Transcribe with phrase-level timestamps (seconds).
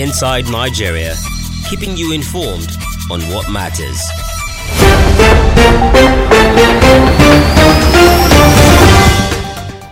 [0.00, 1.14] Inside Nigeria,
[1.68, 2.70] keeping you informed
[3.10, 4.00] on what matters.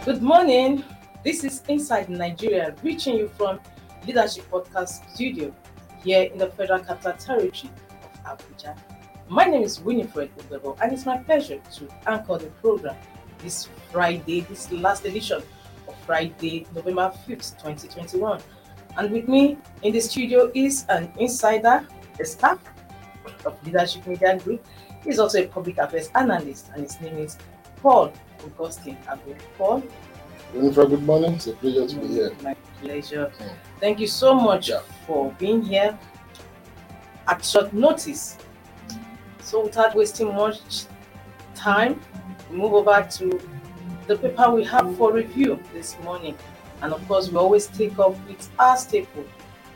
[0.06, 0.82] Good morning.
[1.22, 3.60] This is Inside Nigeria, reaching you from
[4.06, 5.54] Leadership Podcast Studio
[6.02, 7.70] here in the Federal Capital Territory
[8.25, 8.79] of Abuja.
[9.29, 12.96] My name is Winifred Ubebo, and it's my pleasure to anchor the program
[13.40, 15.43] this Friday, this last edition
[15.86, 18.40] of Friday, November 5th, 2021.
[18.96, 21.86] And with me in the studio is an insider,
[22.18, 22.58] a staff
[23.45, 24.64] of Leadership Media Group.
[25.04, 27.36] He's also a public affairs analyst, and his name is
[27.76, 28.12] Paul
[28.45, 29.35] Augustine Abu.
[29.57, 29.82] Paul,
[30.54, 31.35] Winifred, good morning.
[31.35, 32.33] It's a pleasure to be here.
[32.42, 33.31] my pleasure.
[33.39, 33.50] Mm.
[33.81, 34.81] Thank you so much Yeah.
[35.06, 35.97] for being here
[37.28, 38.39] at short notice.
[39.42, 40.84] So, without wasting much
[41.55, 42.00] time,
[42.50, 43.41] we move over to
[44.06, 46.34] the paper we have for review this morning.
[46.83, 49.25] And of course, we always take up with our staple,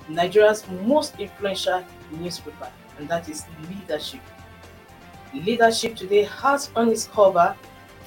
[0.09, 4.21] Nigeria's most influential newspaper, and that is Leadership.
[5.35, 7.57] Leadership today has on its cover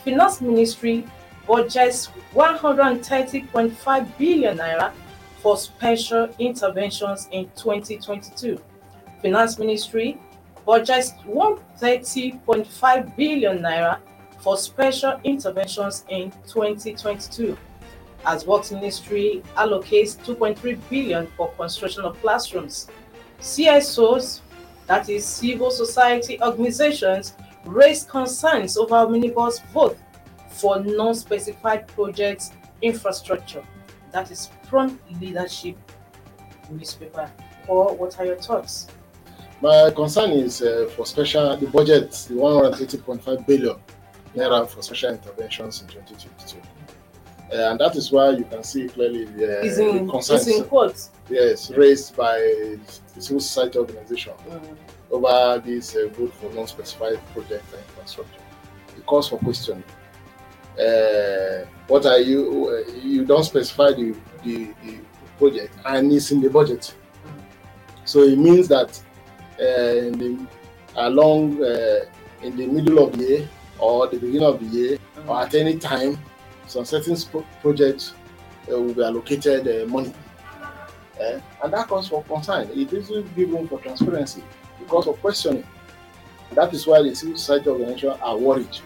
[0.04, 1.06] Finance Ministry
[1.48, 4.92] budgets 130.5 billion naira
[5.42, 8.60] for special interventions in 2022.
[9.22, 10.20] Finance Ministry
[10.66, 13.98] budgets 130.5 billion naira
[14.40, 17.58] for special interventions in 2022.
[18.26, 22.88] As Works Ministry allocates 2.3 billion for construction of classrooms.
[23.40, 24.42] CSOs,
[24.88, 27.34] that is civil society organizations,
[27.66, 29.98] raised concerns over omnibus vote
[30.50, 33.64] for non-specified projects infrastructure.
[34.12, 35.78] That is from leadership
[36.70, 37.30] newspaper.
[37.68, 38.88] Or what are your thoughts?
[39.62, 43.76] My concern is uh, for special the budget, the 130.5 billion
[44.36, 46.85] naira for special interventions in 2022.
[47.54, 50.60] Uh, and that is why you can see clearly the, uh, in, the concerns is
[50.60, 51.12] in quotes.
[51.30, 54.34] yes, raised by the civil society organization
[55.12, 58.42] over this uh, vote for non-specified project and infrastructure.
[58.96, 59.84] The cause for question.
[60.80, 62.68] Uh, what are you?
[62.68, 65.00] Uh, you don't specify the, the, the
[65.38, 66.96] project and it's in the budget.
[68.06, 69.00] So it means that
[69.60, 70.48] uh, in the,
[70.96, 72.06] along uh,
[72.42, 73.50] in the middle of the year
[73.80, 76.18] or the beginning of the year or at any time,
[76.68, 77.16] some certain
[77.62, 78.14] projects
[78.72, 80.14] uh, will be allocated uh, money.
[81.20, 82.70] Uh, and that cause for concern.
[82.74, 84.44] It doesn't give room for transparency
[84.80, 85.66] because of questioning.
[86.52, 88.78] That is why the civil society organizations are worried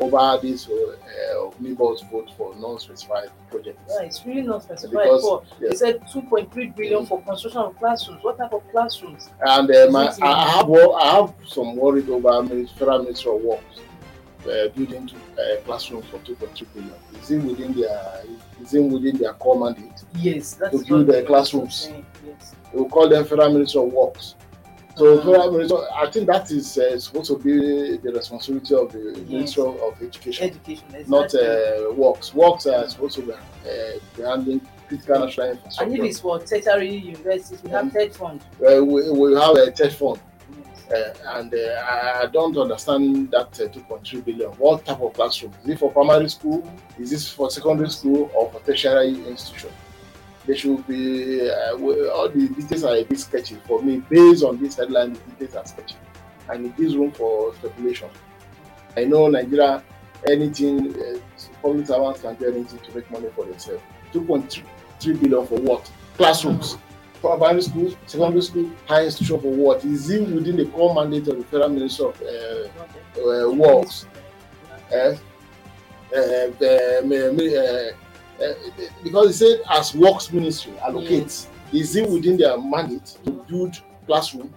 [0.00, 3.80] over this uh, uh, omnibus vote for non-specified projects.
[3.88, 5.42] Yeah, it's really not specified Because- for.
[5.60, 8.22] They said 2.3 billion for construction of classrooms.
[8.22, 9.30] What type of classrooms?
[9.40, 12.46] And um, I, I have I have some worried over
[12.78, 13.80] Federal Ministry of Works
[14.46, 16.94] uh, building two, uh, classrooms for 2.2 billion.
[17.20, 18.22] Is it within their
[18.62, 20.04] is it within their core mandate?
[20.16, 21.90] Yes, that's To build what the classrooms.
[22.26, 22.54] Yes.
[22.72, 24.34] We will call them Federal Ministry of Works.
[24.96, 25.24] So Mhm.
[25.24, 29.28] Federal Ministry, I think that is uh, supposed to be the responsibility of the Yes.
[29.30, 30.84] Ministry of Education, Education.
[31.08, 32.34] not uh, Works.
[32.34, 33.36] Works are supposed to be, uh,
[34.16, 36.04] be handling critical national and if infrastructure.
[36.06, 37.92] it's for tertiary universities, we have Mhm.
[37.92, 38.40] TETFund.
[38.60, 40.18] Uh, we, we have a TETFund.
[40.90, 44.50] Uh, and uh, I- I don't understand that uh, 2.3 billion.
[44.52, 45.52] What type of classroom?
[45.62, 46.66] Is it for primary school?
[46.98, 49.70] Is this for secondary school or for tertiary institution?
[50.46, 51.72] They should be, uh,
[52.14, 53.98] all the details are a bit sketchy for me.
[54.08, 55.96] Based on this headline, the details are sketchy.
[56.48, 58.08] And it gives room for speculation.
[58.96, 59.82] I know Nigeria,
[60.26, 61.18] anything, uh,
[61.60, 63.82] public servants can do anything to make money for themselves.
[64.14, 65.90] 2.3 billion for what?
[66.16, 66.78] Classrooms
[67.20, 69.84] primary school, secondary school, higher institution for what?
[69.84, 74.06] Is it within the core mandate of the Federal Ministry of uh, uh, Works?
[74.92, 75.16] Uh, uh,
[76.10, 77.92] the, me- me- uh,
[78.42, 78.54] uh,
[79.02, 84.52] because it said as Works Ministry allocates, is it within their mandate to build classroom?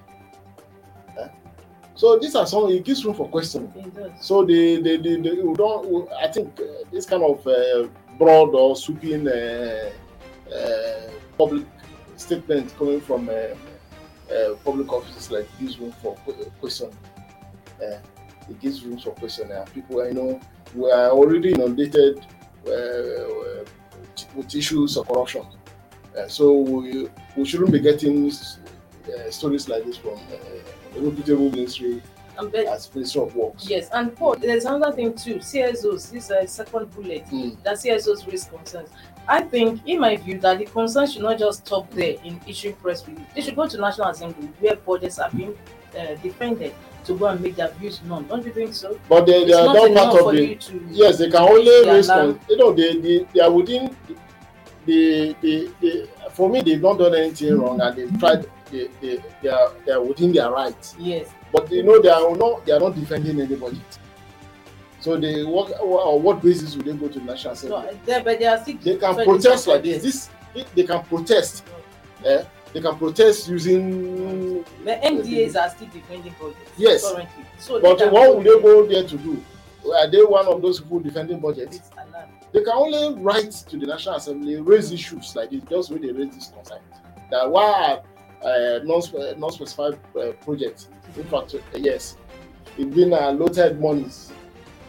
[1.96, 2.68] So these are some.
[2.70, 3.72] It gives room for questioning.
[3.94, 4.12] Does.
[4.22, 6.12] So the the, the, the we don't.
[6.14, 9.92] I think uh, this kind of uh, broad or sweeping uh,
[10.52, 11.64] uh, public
[12.22, 13.34] statement coming from uh,
[14.34, 16.16] uh, public offices like gives room for
[16.60, 16.90] question.
[17.82, 17.98] Uh,
[18.50, 19.52] it gives room for question.
[19.52, 20.40] Uh, people I know
[20.76, 22.20] we are already inundated
[22.68, 23.64] uh,
[24.36, 25.46] with issues of corruption.
[26.18, 31.50] Uh, so we, we shouldn't be getting uh, stories like this from uh, a reputable
[31.50, 32.02] ministry
[32.68, 33.70] as Ministry of Works.
[33.70, 35.36] yes, and Paul, there's another thing too.
[35.36, 37.26] CSOs, this is a second bullet.
[37.28, 37.62] Mm.
[37.64, 38.90] that CSOs raise concerns.
[39.28, 42.76] I think, in my view, that the concerns should not just stop there in issuing
[42.76, 43.26] press release.
[43.36, 45.58] They should go to National Assembly where budgets are being
[45.98, 46.74] uh, defended
[47.06, 48.28] to go and make their views known.
[48.28, 49.00] Don't you think so?
[49.08, 50.58] But they, they are not part of the.
[50.90, 52.08] Yes, they can only raise.
[52.08, 53.96] Con- you know, they, they, they are within
[54.86, 58.50] The, they, they, for me, they've not done anything wrong, and they've tried.
[58.72, 60.96] They, they, they are, they are within their rights.
[60.98, 61.28] Yes.
[61.54, 63.80] But you know, they are not, they are not defending anybody.
[65.02, 67.80] So they what, on what basis would they go to the national assembly?
[67.80, 68.78] No, they, but they are still.
[68.82, 70.04] they can protest like this.
[70.04, 70.30] This
[70.76, 71.64] they can protest.
[72.24, 72.44] Eh?
[72.72, 74.64] They can protest using.
[74.86, 76.72] The MDAs are still defending budgets.
[76.78, 77.12] Yes.
[77.12, 77.46] Currently.
[77.58, 79.44] So But what would they go there to do?
[79.96, 81.90] Are they one of those people defending budgets?
[82.54, 86.12] They can only write to the National Assembly, raise issues like this, just when they
[86.12, 86.80] raise this concern.
[87.32, 88.02] That why
[88.44, 89.02] uh, non
[89.40, 90.90] non specified uh, projects.
[91.18, 92.18] In fact, uh, yes,
[92.78, 94.32] it's been allotted monies.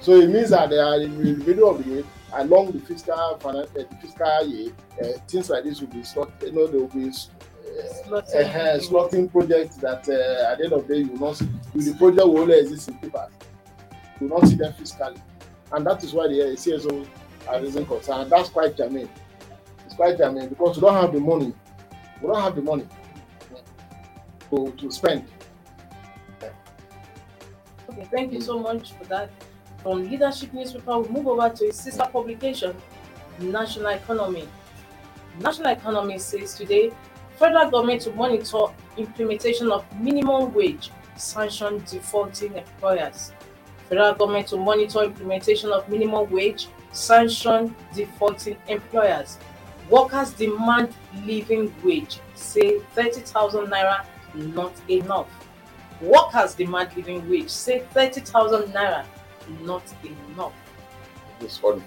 [0.02, 3.38] So it means that they are in the middle of the year, along the fiscal
[3.40, 6.28] finan- uh, the fiscal year, uh, things like this will be slot.
[6.42, 7.12] You know, there will be uh,
[8.04, 8.54] Slotting.
[8.54, 11.48] uh, slotting projects that uh, at the end of the day you will not see.
[11.74, 13.28] The project will only exist in paper.
[14.20, 15.20] You will not see them fiscally,
[15.70, 17.06] and that is why the uh, CSO
[17.48, 18.22] are raising concern.
[18.22, 19.08] And that's quite germane.
[19.86, 21.54] It's quite germane because we don't have the money.
[22.20, 22.88] We don't have the money
[24.50, 25.24] to, to spend.
[27.88, 29.30] Okay, thank you so much for that.
[29.82, 32.76] From Leadership Newspaper, we move over to its sister publication,
[33.40, 34.48] National Economy.
[35.40, 36.92] National Economy says today,
[37.36, 43.32] federal government to monitor implementation of minimum wage, sanction defaulting employers.
[43.88, 49.36] Federal government to monitor implementation of minimum wage, sanction defaulting employers.
[49.90, 50.94] Workers demand
[51.26, 55.26] living wage, say 30,000 naira not enough.
[56.00, 59.04] Workers demand living wage, say 30,000 naira
[59.62, 60.52] not enough.
[61.40, 61.82] This is funny.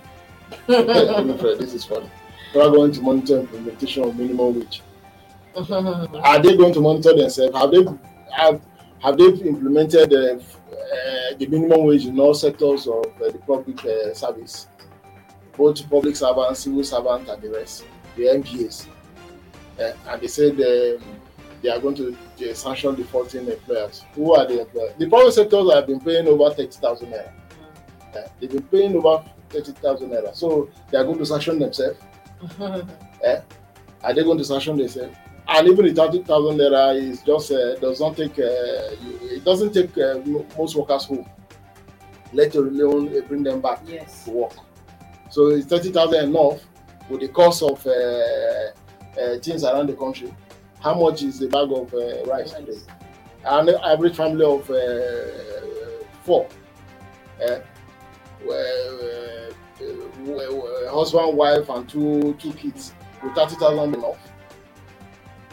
[0.67, 2.09] This is funny.
[2.53, 4.81] We are going to monitor implementation of minimum wage.
[5.55, 7.55] Are they going to monitor themselves?
[7.57, 7.85] Have they
[8.31, 8.61] have
[8.99, 13.83] have they implemented uh, uh, the minimum wage in all sectors of uh, the public
[13.85, 14.67] uh, service,
[15.57, 17.85] both public servants, civil servants, and the rest,
[18.15, 18.87] the MDAs?
[19.79, 21.03] Uh, and they said um,
[21.61, 22.15] they are going to
[22.49, 24.03] uh, sanction defaulting employers.
[24.13, 24.93] Who are the employers?
[24.97, 27.31] The public sectors have been paying over thirty thousand naira.
[28.15, 31.99] Uh, they've been paying over thirty thousand naira, so they are going to sanction themselves.
[33.23, 33.41] eh?
[34.03, 35.15] Are they going to sanction themselves?
[35.47, 38.95] And even the thirty thousand naira is just uh, does not take uh,
[39.35, 40.19] it doesn't take uh,
[40.57, 41.29] most workers home.
[42.33, 44.25] Let alone bring them back yes.
[44.25, 44.53] to work.
[45.29, 46.61] So is thirty thousand enough
[47.09, 47.81] with the cost of
[49.41, 50.33] things around the country?
[50.79, 51.93] How much is the bag of
[52.27, 52.79] rice today?
[53.45, 54.65] An average family of
[56.25, 56.47] four,
[57.47, 57.59] uh,
[58.49, 59.51] uh,
[59.81, 62.93] uh, husband, wife, and two two kids
[63.23, 64.17] with thirty thousand enough.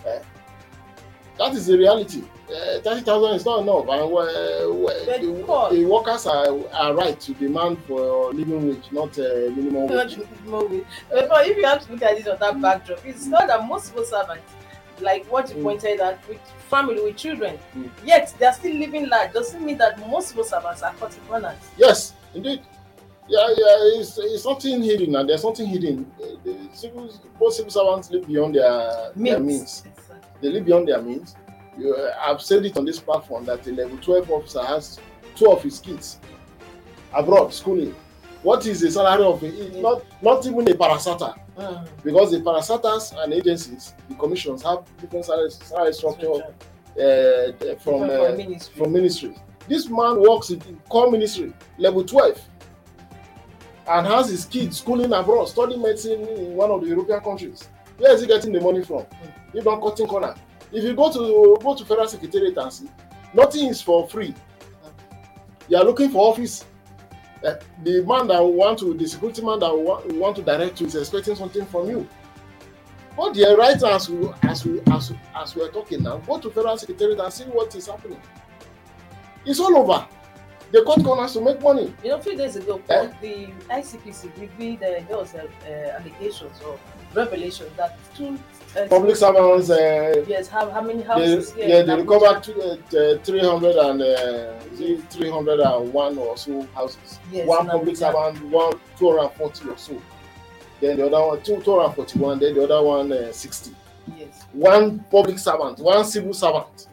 [0.07, 0.19] Uh,
[1.39, 2.23] that is the reality.
[2.49, 7.79] Uh, thirty thousand is not enough, and the, the workers are, are right to demand
[7.85, 9.23] for living wage, not uh,
[9.57, 10.19] minimum Not wage.
[10.43, 10.85] minimum wage.
[11.11, 13.87] But if you have to look at it on that backdrop, it's not that most
[13.87, 14.45] civil servants,
[15.01, 15.63] like what you Mm.
[15.63, 17.91] pointed out, with family, with children, Mm.
[18.05, 19.33] yet they're still living large.
[19.33, 21.57] Doesn't mean that most civil servants are cutting corners.
[21.79, 22.61] Yes, indeed.
[23.29, 26.11] Yeah, yeah, it's, it's something hidden, and there's something hidden.
[26.21, 27.09] Uh, The civil,
[27.39, 29.85] both civil servants live beyond their, their means.
[30.41, 31.37] They live beyond their means.
[31.79, 34.99] You, uh, I've said it on this platform that the level 12 officer has
[35.37, 36.19] two of his kids
[37.15, 37.95] abroad schooling.
[38.43, 39.77] What is the salary of it?
[39.81, 41.87] Not not even a parastatal Mm.
[42.03, 48.11] because the parastatals and agencies, the commissions have different salary, salary structure uh, from Different
[48.11, 48.75] uh, ministry.
[48.79, 49.35] from ministry.
[49.69, 52.41] This man works in in core ministry, level 12,
[53.89, 57.69] and has his kids schooling abroad, studying medicine in one of the European countries.
[57.99, 59.07] Where is he getting the money from?
[59.53, 60.35] You don't cutting corner.
[60.73, 62.89] If you go to go to federal secretariat and see,
[63.35, 64.35] nothing is for free.
[65.69, 66.65] You are looking for office.
[67.45, 70.87] Uh, the man that want to, the security man that want, want to direct you
[70.87, 72.09] is expecting something from you.
[73.17, 76.51] But the right as we as we as, as we are talking now, go to
[76.51, 78.21] federal secretariat and see what is happening.
[79.45, 80.07] It's all over.
[80.73, 81.95] They cut corners to make money.
[82.03, 83.09] You know, a few days ago, Eh?
[83.21, 86.79] the ICPC revealed uh, there was uh, uh, allegations or
[87.15, 88.39] revelations that two
[88.75, 91.53] uh, Public servants, uh, yes, how, how many they, houses?
[91.53, 94.59] here yeah, they recovered two, uh, 300 and uh,
[95.11, 97.19] 301 or so houses.
[97.31, 100.03] Yes, one public servant, one 240 or so.
[100.81, 103.77] Then the other one, two, 241, then the other one, uh, 60.
[104.17, 104.47] Yes.
[104.53, 106.89] One public servant, one civil servant,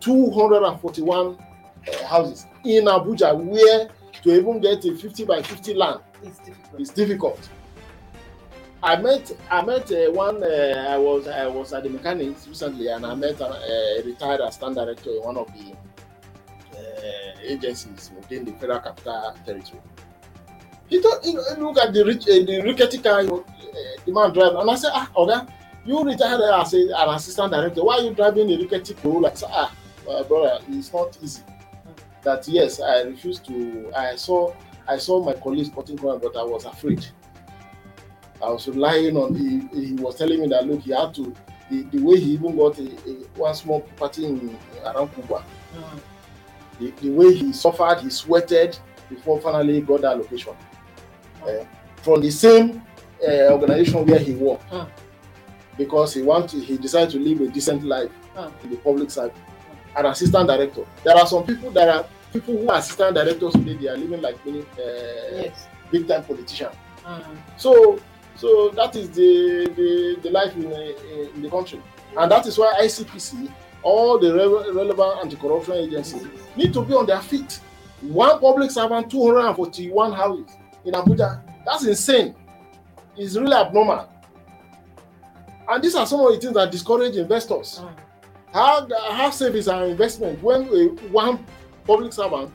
[0.00, 1.38] 241
[1.88, 3.88] uh, houses in Abuja, where
[4.22, 6.80] to even get a 50 by 50 land It's difficult.
[6.80, 7.48] is difficult.
[8.82, 12.88] I met I met uh, one uh, I was I was at the mechanics recently
[12.88, 15.72] and I met a, a retired assistant director in one of the
[16.78, 19.82] uh, agencies within the federal capital territory.
[20.88, 23.42] He don't you know, look at the rich, uh, the rickety car uh,
[24.04, 25.46] the man drive, and I said ah, Oga,
[25.84, 27.84] you retired as a, an assistant director.
[27.84, 28.94] Why are you driving a rickety?
[29.04, 29.74] I say, ah,
[30.06, 31.42] my brother, it's not easy.
[32.22, 33.90] That yes, I refused to.
[33.96, 34.54] I saw,
[34.86, 37.04] I saw my colleagues cutting corner, but I was afraid.
[38.42, 39.34] I was relying on.
[39.34, 41.34] He, he was telling me that look, he had to.
[41.70, 46.00] The, the way he even got a, a one small property in around Kubwa, Mm.
[46.80, 48.76] the, the way he suffered, he sweated
[49.08, 50.52] before finally got that location
[51.46, 51.64] uh,
[52.02, 52.82] from the same
[53.24, 54.88] uh, organization where he worked Mm.
[55.78, 58.52] because he want to, he decided to live a decent life Mm.
[58.64, 59.30] in the public side.
[59.96, 60.84] An assistant director.
[61.04, 63.74] There are some people that are people who are assistant directors today.
[63.74, 64.64] They are living like many uh,
[65.42, 65.66] Yes.
[65.90, 66.74] big time politicians.
[67.04, 67.36] Mm.
[67.56, 67.98] So
[68.36, 71.82] so that is the the, the life in, uh, in the country,
[72.16, 73.50] and that is why ICPC,
[73.82, 77.60] all the re- relevant anti-corruption agencies need to be on their feet.
[78.00, 81.42] One public servant, 241 houses in Abuja.
[81.66, 82.34] That's insane.
[83.16, 84.08] It's really abnormal.
[85.68, 87.80] And these are some of the things that discourage investors.
[87.82, 87.96] Mm.
[88.52, 91.44] How, how safe is our investment when a, one
[91.86, 92.50] public servant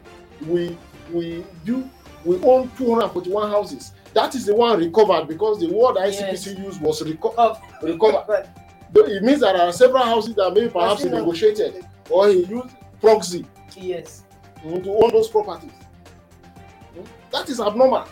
[0.46, 0.78] we
[1.12, 1.90] we do
[2.26, 3.94] we own 241 houses?
[4.14, 8.26] That is the one recovered because the word ICPC used was reco- Of- recovered.
[8.28, 12.70] but- It means there are several houses that maybe perhaps he negotiated or he used
[13.02, 14.24] proxy Yes.
[14.64, 15.72] to own those properties.
[17.32, 18.06] That is abnormal.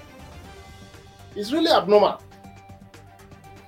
[1.36, 2.22] It's really abnormal.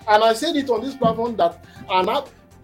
[0.07, 2.09] And I said it on this platform that an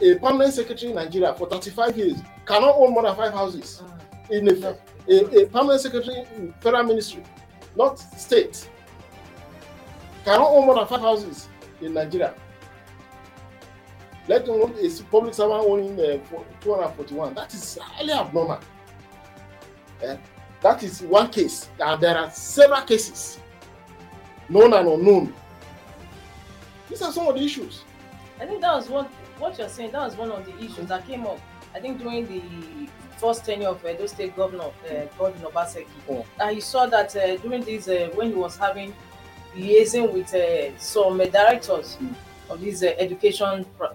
[0.02, 3.82] a permanent secretary in Nigeria for 35 years cannot own more than five houses
[4.30, 4.50] Mm.
[4.50, 4.78] in a,
[5.10, 7.24] a, a permanent secretary in federal ministry,
[7.76, 8.70] not state,
[10.24, 11.50] cannot own more than five houses
[11.82, 12.34] in Nigeria.
[14.28, 16.18] Let alone a public servant owning uh,
[16.62, 17.34] 241.
[17.34, 18.60] That is highly abnormal.
[20.02, 20.16] Eh,
[20.62, 23.40] That is one case, and there are several cases,
[24.48, 25.34] known and unknown.
[26.88, 27.84] These are some of the issues.
[28.40, 29.08] I think that was one
[29.42, 29.92] what you're saying.
[29.92, 31.40] That was one of the issues that came up.
[31.76, 32.42] I think during the
[33.18, 36.26] first tenure of Edo State Governor uh, Godwin Obaseki, Oh.
[36.40, 38.94] and you saw that uh, during this uh, when he was having
[39.56, 42.14] liaison with uh, some uh, directors Mm.
[42.50, 43.88] of this uh, education uh,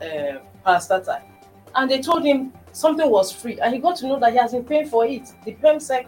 [0.64, 1.20] parastatal,
[1.74, 4.52] and they told him something was free, and he got to know that he has
[4.52, 5.22] been paying for it.
[5.44, 6.06] The PEMSEC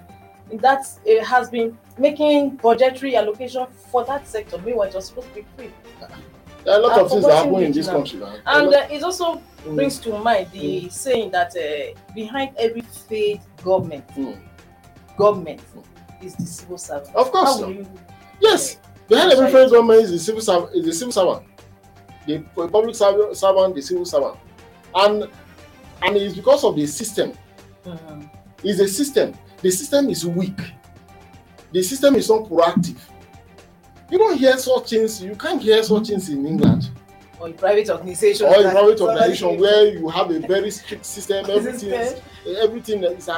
[0.60, 4.56] that uh, has been making budgetary allocation for that sector.
[4.58, 5.70] Meanwhile, it was supposed to be free.
[6.68, 7.92] There are a lot of things that happen in this now.
[7.94, 8.20] country.
[8.44, 13.40] And uh, it also Mm, brings to mind the saying that uh, behind every failed
[13.64, 14.38] government, mm.
[15.16, 15.60] government
[16.22, 17.12] is the civil servant.
[17.16, 17.86] Of course, will you?
[18.40, 20.76] Yes, behind every federal government is the civil servant.
[20.76, 21.42] Is the civil servant,
[22.26, 24.36] the public servant, the civil servant,
[24.94, 25.24] and
[26.02, 27.32] and it's because of the system.
[27.84, 28.30] Mhm.
[28.62, 29.34] It's a system.
[29.60, 30.60] The system is weak.
[31.72, 32.98] The system is not proactive.
[34.10, 35.22] You don't hear such things.
[35.22, 36.90] You can't hear such things in England
[37.40, 38.46] Or a private organization.
[38.46, 41.44] or that- private organization where you have a very strict system.
[41.48, 42.20] Everything is,
[42.62, 43.28] everything is,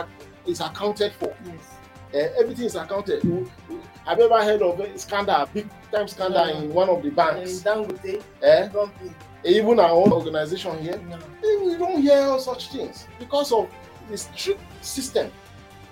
[0.46, 1.34] is accounted for.
[1.44, 1.54] Yes.
[2.14, 3.22] Uh, everything is accounted.
[3.24, 6.52] You- you ever heard of a scandal, a big time scandal No.
[6.60, 7.60] in one of the banks?
[7.60, 8.68] Dangote, Eh?
[8.68, 9.10] company.
[9.44, 11.16] Even our own organization here, No.
[11.16, 13.68] eh, we don't hear such things because of
[14.10, 15.30] the strict system,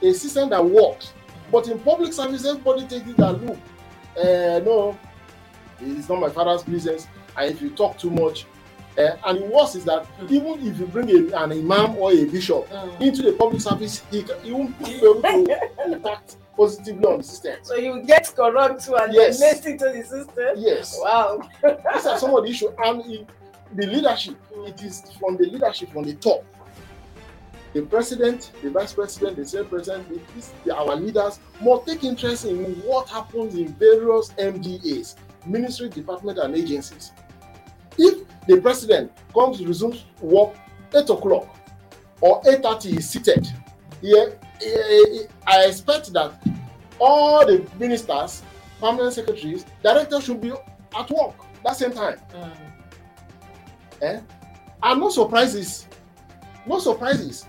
[0.02, 1.12] a system that works.
[1.52, 3.56] But in public service, everybody takes it that look,
[4.18, 4.98] uh, no,
[5.80, 7.06] it's not my father's business.
[7.36, 8.46] And if you talk too much,
[8.98, 10.30] uh, and the worst is that Mm.
[10.32, 13.00] even if you bring a, an imam or a bishop Mm.
[13.00, 17.54] into the public service, he, he won't be able to impact positively on the system.
[17.62, 19.38] So you get corrupt too and Yes.
[19.38, 20.54] then next into the system.
[20.56, 20.98] Yes.
[21.00, 21.48] Wow.
[21.62, 23.26] these are some of the issues and
[23.74, 24.34] the leadership
[24.66, 26.42] it is from the leadership from the top
[27.74, 30.06] the president the vice president the senate president
[30.64, 36.54] the, our leaders must take interest in what happens in various mdas ministry department and
[36.54, 37.12] agencies
[37.98, 40.54] if the president comes resumes work
[40.94, 41.54] eight o'clock
[42.20, 43.46] or eight thirty is seated
[44.00, 44.38] here
[45.46, 46.32] i expect that
[46.98, 48.42] all the ministers
[48.80, 51.34] permanent secretaries directors should be at work
[51.64, 52.50] that same time Mm.
[54.02, 54.20] eh?
[54.84, 55.87] and no surprises
[56.68, 57.46] no surprises?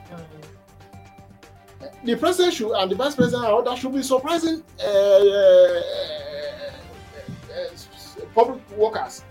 [2.03, 5.81] The president should and the vice president and others should be surprising uh, uh,
[7.51, 9.23] uh, public workers.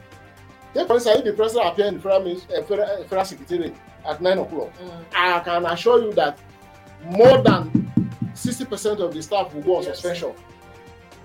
[0.75, 3.75] Take for instance if the president appear in the federal, uh, federal, uh, secretariat
[4.07, 5.05] at nine o'clock Mm.
[5.15, 6.39] i can assure you that
[7.05, 7.91] more than
[8.35, 9.95] sixty percent of the staff will go on Yes.
[9.99, 10.33] suspension.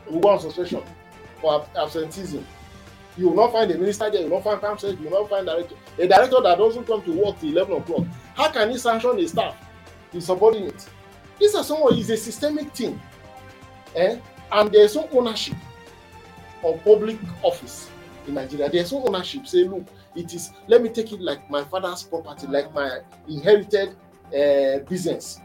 [0.09, 0.81] Will go on suspension
[1.41, 2.45] for ab- absenteeism.
[3.17, 5.29] You will not find a minister there you will not find secretary you will not
[5.29, 8.77] find director a director that doesn't come to work till eleven o'clock how can he
[8.77, 9.55] sanction a staff
[10.11, 10.87] his subordinate
[11.39, 12.99] these are some of it's a systemic thing
[13.95, 14.17] eh
[14.51, 15.55] and there is no ownership
[16.63, 17.89] of public office
[18.27, 18.69] in Nigeria.
[18.69, 19.47] There's no ownership.
[19.47, 19.85] Say, look,
[20.15, 20.51] it is.
[20.67, 23.95] Let me take it like my father's property, like my inherited
[24.27, 25.39] uh, business.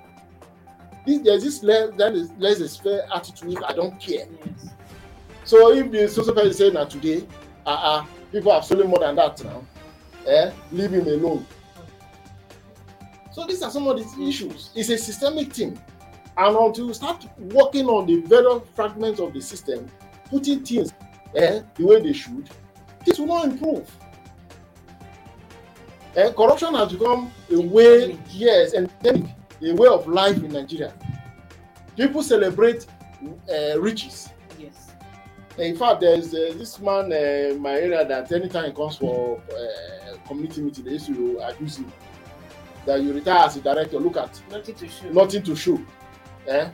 [1.07, 3.59] This, there's this le- that is less fair attitude.
[3.66, 4.26] I don't care.
[4.45, 4.71] Yes.
[5.45, 7.26] So if the social person say now today,
[7.66, 9.64] uh, uh, people have stolen more than that now.
[10.26, 11.47] Eh, leave him alone.
[13.38, 14.71] So these are some of these issues.
[14.75, 15.80] It's a systemic thing.
[16.37, 19.87] And until you start working on the various fragments of the system,
[20.28, 20.92] putting things
[21.37, 22.50] eh, the way they should,
[23.04, 23.88] this will not improve.
[26.16, 29.30] Eh, corruption has become a way, yes, endemic,
[29.62, 30.92] a way of life in Nigeria.
[31.97, 32.87] People celebrate
[33.49, 34.30] uh, riches.
[34.59, 34.90] Yes.
[35.59, 39.40] In fact, there's uh, this man uh, in my area that anytime he comes for
[39.52, 41.92] uh, community meeting, they used to accuse him
[42.88, 43.99] that you retire as a director.
[43.99, 45.11] Look at Nothing to show.
[45.11, 45.80] nothing to show.
[46.49, 46.68] Eh?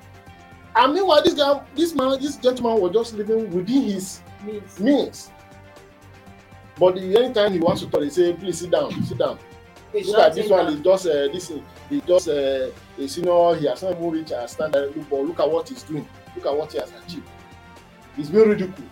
[0.76, 4.78] And meanwhile, this guy, this man, this gentleman was just living within his Means.
[4.80, 5.30] means.
[6.78, 9.38] But the anytime he wants to talk, he say, "Please sit down, sit down."
[9.92, 10.76] Look at this one.
[10.76, 11.52] He just uh, this.
[11.88, 13.54] He just uh, a senior.
[13.56, 14.94] He has not even reached a standard.
[14.96, 16.06] Look, but look at what he's doing.
[16.34, 17.28] Look at what he has achieved.
[18.16, 18.88] He's being ridiculed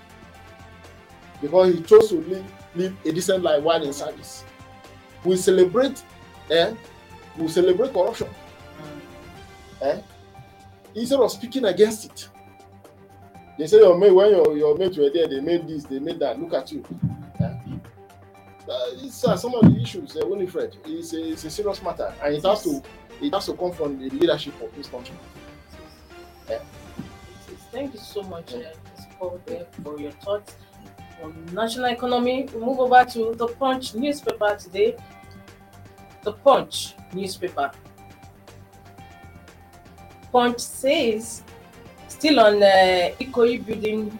[1.40, 2.44] because he chose to live,
[2.76, 4.44] live a decent life while in service.
[5.24, 6.02] We celebrate,
[6.50, 6.72] eh?
[7.38, 8.28] We celebrate corruption,
[9.80, 9.86] Mm.
[9.86, 10.00] eh?
[10.94, 12.28] Instead of speaking against it.
[13.58, 16.18] They say your mate when your your mates were there, they made this, they made
[16.20, 16.38] that.
[16.40, 16.84] Look at you.
[17.40, 17.44] Eh?
[18.70, 20.76] Uh, these are some of the issues, uh, Winifred.
[20.86, 22.82] It's a, it's a serious matter, and it has to
[23.20, 25.14] it has to come from the leadership of this country.
[26.48, 26.60] Is.
[27.70, 29.18] Thank you so much, uh, Mr.
[29.18, 30.56] Paul, there for your thoughts
[31.22, 32.48] on national economy.
[32.54, 34.96] We move over to the Punch newspaper today.
[36.22, 37.70] The Punch newspaper.
[40.30, 41.42] Punch says,
[42.08, 44.18] still on uh, Ikoyi building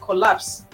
[0.00, 0.64] collapse.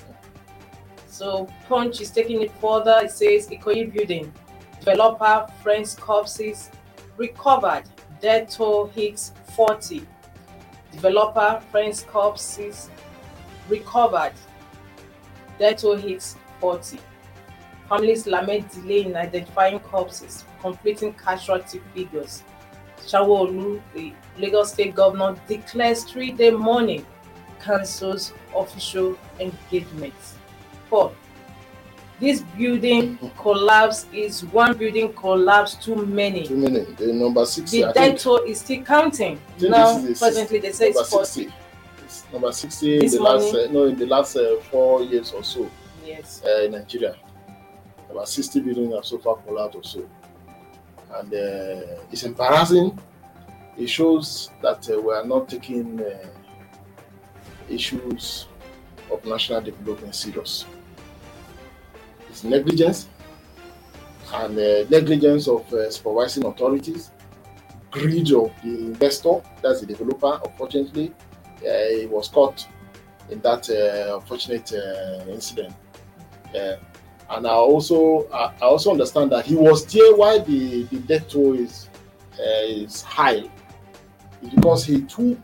[1.07, 3.01] So Punch is taking it further.
[3.03, 4.33] It says Ikoyi building
[4.79, 6.71] developer friends corpses
[7.17, 7.85] recovered.
[8.21, 10.07] Death toll hits 40
[10.93, 12.91] developer friends corpses
[13.69, 14.33] recovered
[15.59, 16.99] death toll hits 40
[17.89, 22.43] families lament delay in identifying corpses completing casualty figures
[23.07, 27.05] Sanwo-Olu, the Lagos State governor, declares three-day mourning,
[27.61, 30.35] cancels official engagements.
[30.89, 31.13] Four,
[32.21, 36.47] this building collapse is one building collapse too many.
[36.47, 36.81] Too many.
[36.85, 37.83] The number sixty.
[37.83, 39.41] The I death toll is still counting.
[39.61, 41.53] Now, the presently, they say it's 40.
[42.05, 45.33] It's number sixty in This the last uh, no in the last uh, four years
[45.33, 45.69] or so
[46.07, 46.43] Yes.
[46.47, 47.17] uh, in Nigeria.
[48.11, 50.09] About sixty buildings have so far collapsed or so,
[51.17, 52.99] and uh, it's embarrassing.
[53.77, 56.29] It shows that uh, we are not taking uh,
[57.69, 58.47] issues
[59.11, 60.67] of national development serious.
[62.29, 63.09] It's negligence
[64.35, 67.11] and uh, negligence of uh, supervising authorities,
[67.91, 70.41] greed of the investor, that's the developer.
[70.45, 71.13] Unfortunately,
[71.59, 72.67] uh, he was caught
[73.31, 74.73] in that unfortunate
[75.29, 75.75] incident.
[77.33, 81.29] And I also I, I also understand that he was there why the, the death
[81.29, 81.89] toll is
[82.39, 83.49] uh, is high,
[84.43, 85.39] It's because he took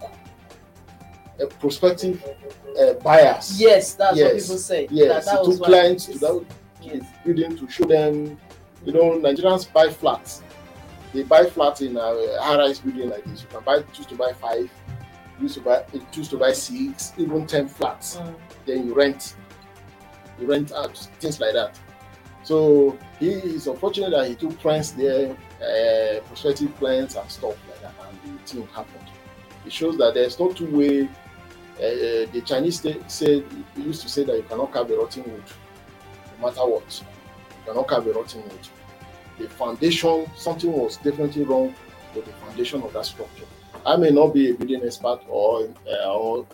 [1.40, 2.22] a prospective
[2.79, 3.61] uh, buyers.
[3.61, 4.88] Yes, that's what people say.
[4.90, 6.44] Yes, that, that he was took clients to that
[6.81, 7.03] Yes.
[7.24, 8.38] building to show them,
[8.85, 10.42] you know, Nigerians buy flats.
[11.12, 13.42] They buy flats in a high-rise building like this.
[13.42, 14.70] You can buy choose to buy five,
[15.40, 18.16] choose to buy choose to buy six, even ten flats.
[18.16, 18.35] Mm.
[18.64, 19.35] Then you rent,
[20.46, 21.79] rent out things like that.
[22.42, 27.83] So he is unfortunate that he took friends there, uh, prospective clients and stuff like
[27.83, 29.05] that, and the thing happened.
[29.66, 31.09] It shows that there's no two way.
[31.77, 33.44] Uh, the Chinese say, said
[33.77, 35.44] used to say that you cannot carve a rotten wood,
[36.40, 37.03] no matter what.
[37.51, 38.68] You cannot carve a rotten wood.
[39.38, 41.74] The foundation, something was definitely wrong
[42.14, 43.44] with the foundation of that structure.
[43.87, 46.46] I may not be a building expert or uh, or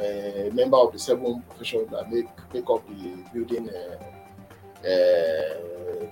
[0.00, 3.96] a member of the seven professions that make make up the building uh,
[4.80, 5.54] uh,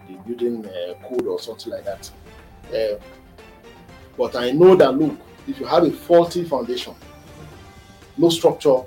[0.08, 2.10] the building uh, code or something like that.
[2.72, 2.98] Uh,
[4.16, 6.94] but I know that look, if you have a faulty foundation,
[8.16, 8.84] no structure uh,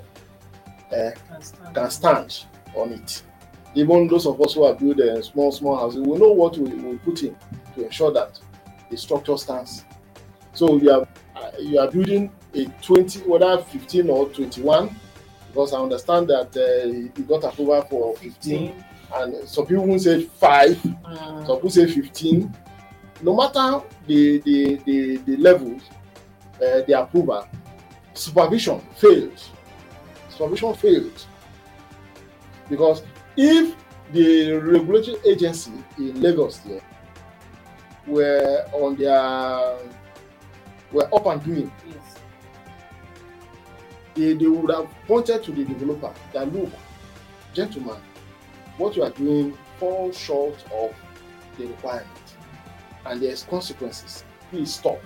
[0.92, 1.74] Can stand.
[1.74, 3.22] can stand on it.
[3.74, 6.74] Even those of us who are built uh, small, small houses, we know what we
[6.74, 7.36] will put in
[7.76, 8.38] to ensure that
[8.90, 9.84] the structure stands.
[10.52, 14.94] So you are uh, you are building a 20, whether 15 or 21,
[15.48, 18.84] because I understand that uh, you got approval for 15, 15.
[19.14, 21.46] and some people will say five, Mm.
[21.46, 22.54] some people say 15.
[23.22, 25.82] No matter the the the, the levels,
[26.56, 27.46] uh, the approval,
[28.14, 29.38] supervision failed.
[30.30, 31.26] Supervision failed.
[32.68, 33.02] Because
[33.36, 33.74] if
[34.12, 36.80] the regulatory agency in Lagos there
[38.06, 39.76] were on their
[40.92, 42.16] were up and doing, Yes.
[44.14, 46.70] They, they would have pointed to the developer that look,
[47.54, 47.96] gentlemen,
[48.76, 50.94] what you are doing falls short of
[51.58, 52.08] the requirement
[53.06, 54.24] and there's consequences.
[54.50, 54.98] Please stop.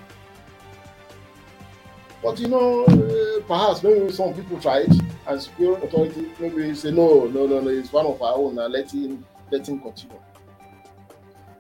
[2.22, 4.90] But you know, uh, perhaps maybe some people tried
[5.26, 8.72] and superior authority maybe say no, no, no, no, it's one of our own and
[8.72, 10.18] let him let him continue.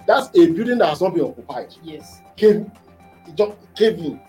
[0.06, 1.74] That's a building that has not been occupied.
[1.82, 2.20] Yes.
[2.36, 2.70] Cave,
[3.26, 4.20] it just cave in.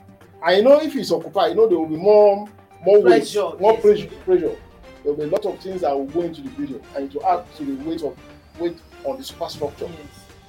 [0.44, 2.48] I know if it's occupied, you know there will be more
[2.86, 3.82] more weight, Pressure, more yes.
[3.82, 4.56] pressure, pressure.
[5.04, 7.22] There will be a lot of things that will go into the building and to
[7.24, 8.18] add to the weight of
[8.60, 9.90] weight on the superstructure.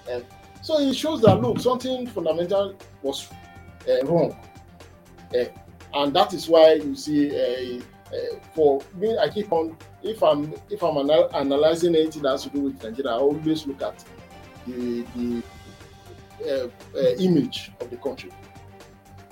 [0.09, 0.22] Yes.
[0.62, 3.29] So it shows that look, something fundamental was
[3.88, 4.37] uh, wrong,
[5.35, 5.44] uh,
[5.94, 7.31] and that is why you see.
[7.79, 9.77] Uh, uh, for me, I keep on.
[10.03, 13.66] If I'm if I'm anal- analyzing anything that has to do with Nigeria, I always
[13.66, 14.05] look at
[14.66, 15.42] the the
[16.44, 18.31] uh, uh, image of the country.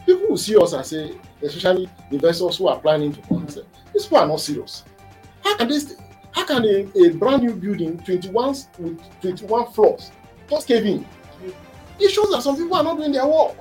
[0.07, 3.63] People will see us and say, especially investors who are planning to come, say,
[3.93, 4.85] these people are not serious.
[5.43, 5.97] How can this?
[6.33, 10.11] How can a, a brand new building, 21 with 21 floors,
[10.49, 11.07] just cave in?
[12.01, 13.55] it shows that some people are not doing their work.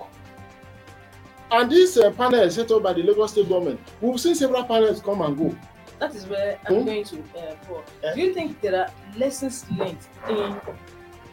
[1.51, 3.79] And this uh, panel is set up by the Lagos State government.
[4.01, 5.55] We've seen several panels come and go.
[5.99, 6.85] That is where I'm Hmm?
[6.85, 7.83] going to uh, Paul.
[8.03, 8.15] Eh?
[8.15, 9.97] Do you think there are lessons learned
[10.29, 10.59] in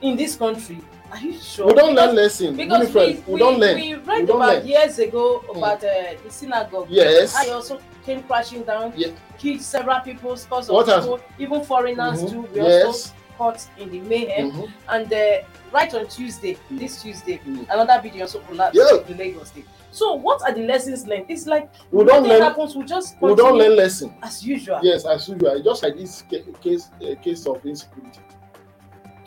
[0.02, 0.78] in this country?
[1.12, 1.66] Are you sure?
[1.66, 2.56] We don't Because- learn lesson.
[2.56, 3.74] Because Winifred, we, we, don't learn.
[3.76, 4.66] we read We don't about learn.
[4.66, 5.58] years ago Hmm.
[5.58, 5.88] about uh,
[6.24, 6.86] the synagogue.
[6.88, 7.34] Yes.
[7.36, 9.08] I also came crashing down, Yeah.
[9.38, 12.30] killed several people, scores of What has- even foreigners Mhm.
[12.30, 12.48] too.
[12.54, 13.12] We also Yes.
[13.36, 14.50] caught in the mayhem.
[14.52, 14.68] Mhm.
[14.88, 16.78] And uh, right on Tuesday, Mm.
[16.78, 17.66] this Tuesday, Mm.
[17.70, 18.98] another video also collapsed Yeah.
[19.08, 19.66] in Lagos State.
[19.92, 21.24] So, what are the lessons learned?
[21.28, 22.40] It's like We don't learn.
[22.42, 24.14] happens, we just We don't learn lesson.
[24.22, 24.78] as usual.
[24.82, 25.60] Yes, as usual.
[25.62, 26.22] Just like this
[26.62, 28.20] case uh, case of insecurity.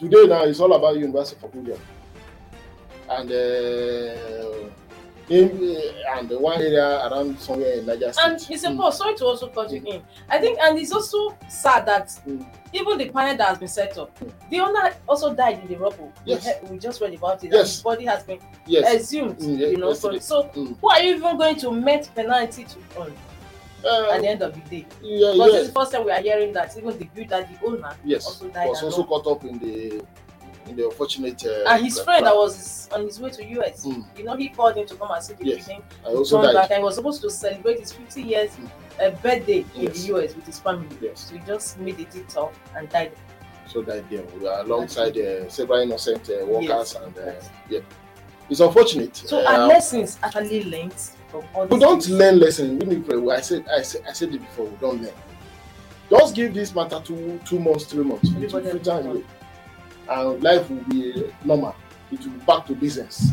[0.04, 1.80] Today now it's all about University of Abuja.
[3.10, 4.70] And uh,
[5.30, 8.26] in, uh, and the one area around somewhere in Niger State.
[8.26, 8.38] And.
[8.40, 8.78] Mm.
[8.78, 10.02] Paul, sorry to also cut you in.
[10.30, 12.46] I think, and it's also sad that Mm.
[12.74, 14.12] even the panel that has been set up,
[14.50, 16.12] the owner also died in the rubble.
[16.26, 16.46] Yes.
[16.64, 17.54] We, we just read about it.
[17.54, 17.76] Yes.
[17.76, 18.94] His body has been Yes.
[18.94, 19.38] exhumed.
[19.38, 20.76] Mm, ye- you know, so, so Mm.
[20.82, 23.14] who are you even going to met penalty to on
[23.86, 24.86] Uh, at the end of the day?
[25.02, 27.66] yeah, Because this is the first time we are hearing that even the builder, the
[27.68, 28.26] owner, yes.
[28.26, 30.04] also died was also caught up in the
[30.70, 31.44] in the unfortunate.
[31.46, 34.06] Uh, and his friend that was on his way to US, Mm.
[34.18, 35.66] you know, he called him to come and see the Yes.
[35.68, 35.84] building.
[36.06, 36.54] I also died.
[36.54, 38.70] back and he was supposed to celebrate his 50 years Mm.
[39.02, 40.88] uh, birthday in the US with his family.
[41.02, 41.28] Yes.
[41.30, 43.12] So he just made it it tough and died.
[43.68, 46.96] So died there We were alongside uh, several innocent uh, workers, Yes.
[46.96, 47.32] and uh,
[47.70, 47.80] yeah,
[48.50, 49.18] it's unfortunate.
[49.18, 50.94] So Uh, are lessons actually learned
[51.70, 52.84] we don't learn lessons.
[52.84, 54.66] We need to- I said, I said, I said it before.
[54.66, 55.14] We don't learn.
[56.10, 58.30] Just give this matter two, two months, three months.
[58.30, 59.24] It will filter away,
[60.10, 61.76] and life will be normal.
[62.12, 63.30] It will be back to business.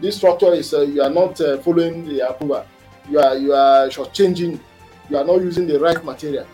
[0.00, 2.64] This structure is uh, you are not uh, following the approval.
[3.10, 4.60] You are you are changing.
[5.10, 6.46] You are not using the right material.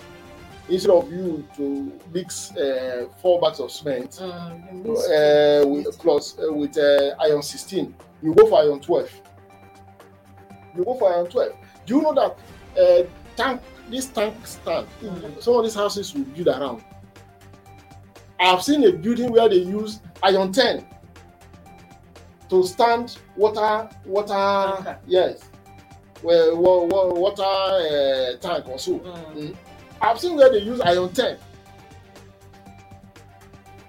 [0.68, 6.52] Instead of you to mix uh, four bags of cement Mm, uh, with plus uh,
[6.52, 9.10] with uh, iron 16 you go for iron 12
[10.76, 11.52] you go for iron 12
[11.86, 12.36] do you know that
[12.80, 13.06] uh,
[13.36, 15.42] tank this tank stand Mhm.
[15.42, 16.82] some of these houses will build around
[18.40, 20.86] i've seen a building where they use iron 10
[22.48, 24.28] to stand water water
[24.76, 24.98] Tanker.
[25.06, 25.42] yes
[26.22, 29.56] well, wa- wa- water uh, tank or so Mm.
[30.00, 31.38] I've seen where they use iron 10.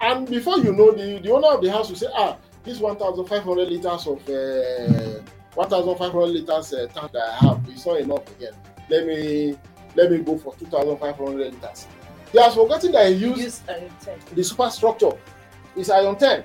[0.01, 3.67] And before you know, the, the owner of the house will say, ah, this 1,500
[3.69, 5.21] liters of uh,
[5.55, 8.53] 1,500 liters uh, tank that I have is not enough again.
[8.89, 9.57] Let me
[9.95, 11.87] let me go for 2,500 liters.
[12.31, 14.25] He has forgotten that You used use intent.
[14.35, 15.11] the superstructure
[15.75, 16.43] is iron 10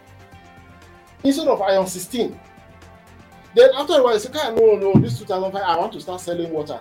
[1.25, 2.38] instead of iron 16.
[3.55, 6.21] Then after a while, he said, "Ah, no, no, this 2005, I want to start
[6.21, 6.79] selling water.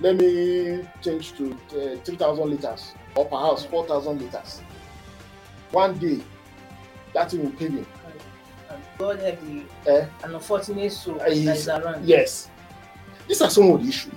[0.00, 4.60] Let me change to uh, 3,000 liters or perhaps 4,000 liters.
[5.70, 6.20] One day,
[7.14, 7.86] that thing will pay me.
[8.98, 10.06] God help the Eh?
[10.24, 12.06] an unfortunate soul that around.
[12.06, 12.50] Yes.
[13.28, 14.12] These are some of the issues.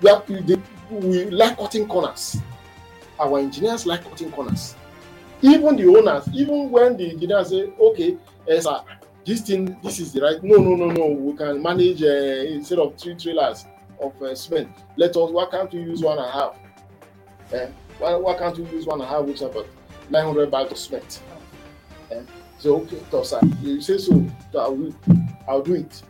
[0.00, 2.36] We, are, we, they- we like cutting corners.
[3.18, 4.74] Our engineers like cutting corners.
[5.42, 8.16] Even the owners, even when the engineers say, okay,
[8.48, 8.80] eh, sir,
[9.24, 10.42] this thing, this is the right.
[10.42, 11.06] No, no, no, no.
[11.08, 13.66] We can manage uh, instead of three trailers
[14.00, 14.68] of uh, cement.
[14.96, 15.30] Let us.
[15.30, 16.56] Why can't we use one and a half?
[17.52, 17.68] Eh?
[17.98, 19.66] Why, why can't we use one and a half, which is about
[20.10, 21.20] 900 bags of cement?
[22.10, 22.20] Eh?
[22.58, 24.94] So okay, sir, you say so, so I will,
[25.48, 26.02] I'll do it.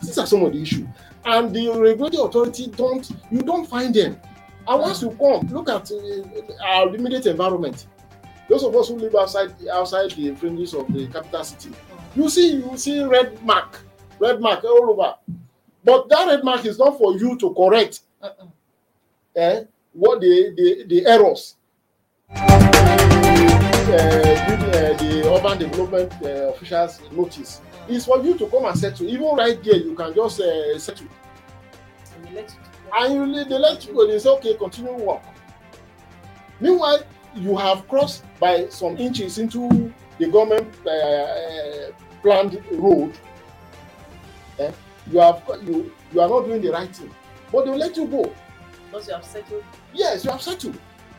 [0.00, 0.86] These are some of the issues.
[1.24, 4.16] And the regulatory authority don't, you don't find them.
[4.68, 7.86] And once you come, look at uh, our immediate environment.
[8.48, 11.74] Those of us who live outside outside the fringes of the capital city,
[12.14, 13.80] you see you see red mark,
[14.20, 15.14] red mark all over.
[15.84, 18.46] But that red mark is not for you to correct Uh-uh.
[19.36, 21.56] eh, what the, the, the errors
[23.88, 27.60] uh, the urban development uh, officials notice.
[27.88, 29.06] is for you to come and settle.
[29.08, 31.06] Even right there, you can just uh, settle.
[32.16, 32.44] And you
[32.94, 35.22] And you let- they let you go, they say, okay, continue work.
[36.60, 37.02] Meanwhile,
[37.34, 41.90] you have crossed by some inches into the government uh, uh,
[42.22, 43.12] planned road.
[44.58, 44.72] Eh?
[45.12, 47.14] You have you you are not doing the right thing,
[47.52, 48.32] but they will let you go.
[48.86, 49.62] because you have settled.
[49.92, 50.78] Yes, you have settled.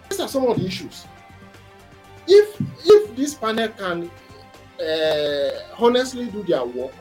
[0.09, 1.05] These are some of the issues.
[2.27, 4.09] If if this panel can
[4.81, 6.91] uh, honestly do their work,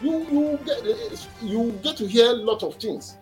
[0.00, 3.16] you you get you get to hear a lot of things.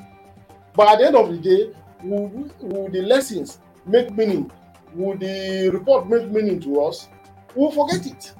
[0.74, 1.70] But at the end of the day,
[2.02, 2.28] will,
[2.60, 4.50] will the lessons make meaning?
[4.94, 7.08] Will the report make meaning to us?
[7.54, 8.32] We'll forget it.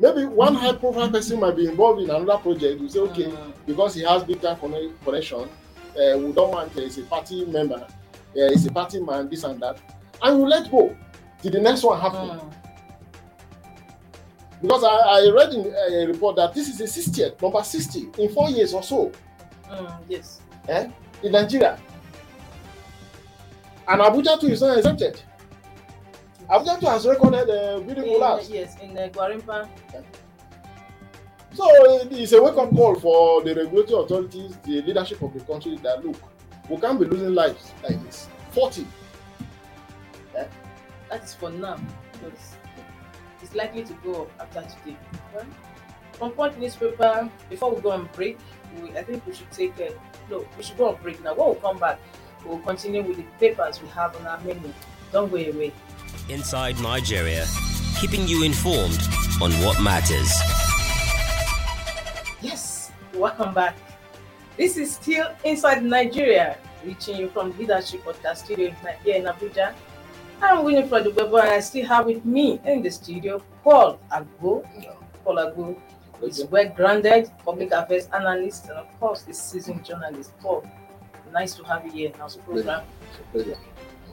[0.00, 2.80] Maybe one high profile person might be involved in another project.
[2.80, 3.52] You say, okay, Mm.
[3.66, 4.56] because he has big time
[5.04, 9.28] connection, uh, we don't want uh, he's a party member, uh, he's a party man,
[9.28, 9.78] this and that,
[10.22, 10.96] and you let go
[11.42, 12.28] till the next one happen.
[12.28, 12.52] Mm.
[14.60, 18.28] Because I, I read in a report that this is the 60th, number 60 in
[18.30, 19.12] four years or so
[19.70, 19.98] Mm.
[20.08, 20.40] Yes.
[20.68, 20.88] eh,
[21.22, 21.78] in Nigeria.
[23.86, 25.20] And Abuja too is not exempted.
[26.48, 28.50] Abuja too has recorded uh, beautiful In, lives.
[28.50, 29.68] yes, in uh, Gwarinpa.
[31.54, 31.64] So
[32.10, 36.04] it's a wake up call for the regulatory authorities, the leadership of the country that
[36.04, 36.16] look,
[36.68, 38.28] we can't be losing lives like this.
[38.52, 38.86] 40.
[41.10, 41.78] That is for now.
[42.12, 42.56] Because
[43.42, 44.96] it's likely to go up after today.
[45.34, 45.46] Well,
[46.12, 48.38] from Punch newspaper, before we go on break,
[48.82, 49.90] we, I think we should take a
[50.30, 51.34] no, we should go on break now.
[51.34, 51.98] When we come back,
[52.44, 54.72] we'll continue with the papers we have on our menu.
[55.12, 55.72] Don't go away.
[56.28, 57.46] Inside Nigeria,
[58.00, 58.98] keeping you informed
[59.40, 60.30] on what matters.
[62.42, 63.76] Yes, welcome back.
[64.56, 69.72] This is still Inside Nigeria, reaching you from Leadership Podcast Studio in- here in Abuja.
[70.40, 74.64] I'm Winifred Ubebo and I still have with me in the studio Paul Agbo.
[75.24, 75.76] Paul Agbo
[76.22, 80.32] is well grounded public affairs analyst and, of course, the seasoned journalist.
[80.38, 80.64] Paul,
[81.32, 82.84] nice to have you here in our program.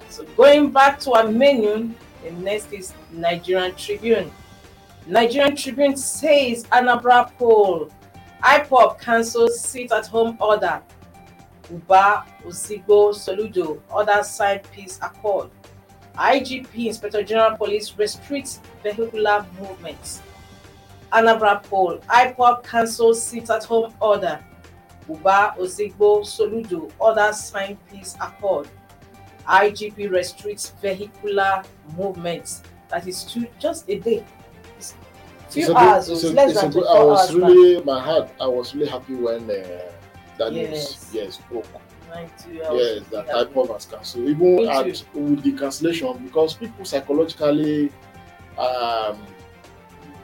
[0.10, 4.32] So, going back to our menu, the next is Nigerian Tribune.
[5.06, 7.92] Nigerian Tribune says Anambra poll
[8.44, 10.82] IPOB cancels sit at home order.
[11.72, 15.50] Uba, Ozigbo, Soludo, others sign peace accord.
[16.18, 20.22] IGP, Inspector General Police restricts vehicular movements.
[21.12, 24.40] Anambra poll IPOB cancels sit at home order.
[25.08, 28.68] Uba, Ozigbo, Soludo, others sign peace accord.
[29.48, 31.64] IGP restricts vehicular
[31.96, 32.64] movements.
[32.90, 34.26] That is two, just a day.
[34.78, 34.96] It's
[35.50, 37.40] few It's good- hours, it's less it's than good- 24 I was hours.
[37.40, 37.50] back.
[37.50, 39.54] really, my heart, I was really happy when uh,
[40.38, 40.72] that Yes.
[40.72, 41.66] news yes, broke.
[42.52, 43.28] Yes, that.
[43.28, 44.28] IPOB has cancelled.
[44.28, 45.20] Even Me at, too.
[45.20, 47.92] with the cancellation, because people psychologically,
[48.58, 49.18] um,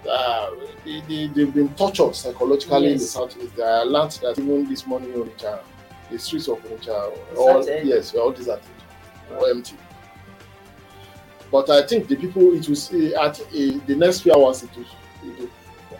[0.10, 0.50] uh,
[0.86, 3.12] they, they, they've been tortured psychologically in the Yes.
[3.12, 3.60] southeast.
[3.60, 5.60] I learned that even this morning, Onitsha,
[6.10, 8.66] the streets of Onitsha, all, yes, were all deserted
[9.38, 9.76] or empty.
[11.52, 14.86] But I think the people, it was at uh, the next few hours, it will,
[15.30, 15.50] it will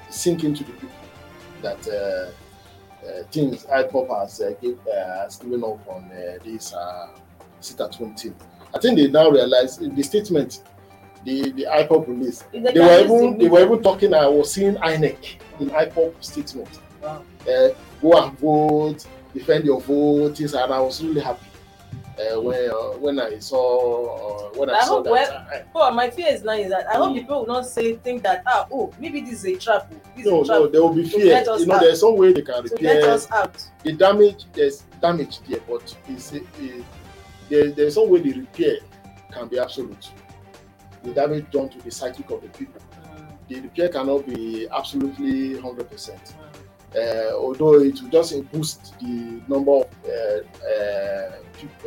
[0.10, 0.90] sink into the people
[1.62, 2.32] that uh,
[3.12, 6.74] uh, things IPOB has, uh, give, uh, has given up on uh, this
[7.60, 8.36] sit at home team.
[8.74, 10.64] I think they now realize the statement
[11.24, 12.46] the, the IPOB released.
[12.52, 14.14] If They were even they were even talking.
[14.14, 16.70] I was seeing INEC in IPOB statement.
[17.02, 17.24] Wow.
[17.42, 17.70] Uh,
[18.02, 21.51] go and vote, defend your vote, things, and I was really happy
[22.30, 25.12] uh, when uh, when I saw uh, when I, I saw that.
[25.12, 27.96] well- I- Oh, my fear is now is that I hope people will not say
[27.96, 29.92] think that ah oh maybe this is a trap.
[30.16, 31.44] This no, a trap no, there will be fear.
[31.58, 31.82] You know, out.
[31.82, 33.56] there's some way they can to repair us out.
[33.84, 34.46] the damage.
[34.54, 36.44] There's damage there, but it's, it,
[37.50, 38.78] there, there's some way the repair
[39.32, 40.10] can be absolute.
[41.04, 42.82] The damage done to the psychic of the people.
[43.16, 46.22] Mm, The repair cannot be absolutely hundred percent.
[46.22, 46.51] mm.
[46.96, 50.10] Uh, although it will just boost the number of uh,
[50.68, 51.32] uh,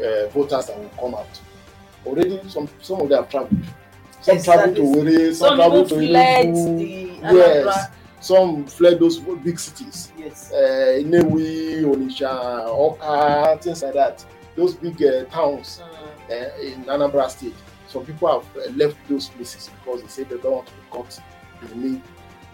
[0.02, 1.40] uh, voters that will come out.
[2.06, 3.64] Already, some some of them have traveled.
[4.20, 5.34] Some traveled to Exactly.
[5.34, 7.88] Some Some traveled to Enugu, yes.
[8.20, 10.50] Some fled those big cities, Yes.
[10.50, 14.24] uh, Nnewi, Onitsha, Awka, things like that.
[14.56, 15.82] Those big uh, towns
[16.30, 17.52] in Anambra State.
[17.86, 21.20] Some people have left those places because they say they don't want to be caught
[21.62, 22.02] in the, mid,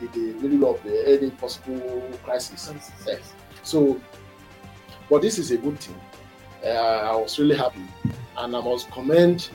[0.01, 2.73] in the middle of the any possible crisis.
[3.07, 3.33] yes.
[3.63, 4.01] So,
[5.09, 6.01] but this is a good thing.
[6.65, 7.85] Uh, I was really happy
[8.37, 9.51] and I must commend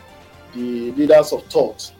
[0.53, 1.91] the leaders of thought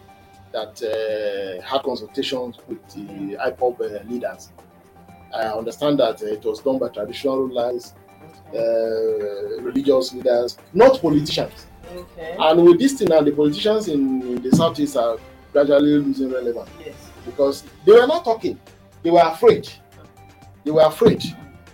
[0.51, 4.51] that uh, had consultations with the IPOB uh, leaders.
[5.33, 7.93] I understand that uh, it was done by traditional rulers,
[8.53, 11.67] uh, religious leaders, not politicians.
[11.93, 12.35] Okay.
[12.39, 15.17] And with this thing, now the politicians in, in the southeast are
[15.51, 17.04] gradually losing relevance Yes.
[17.25, 18.59] Because they were not talking.
[19.03, 19.69] They were afraid.
[20.63, 21.23] They were afraid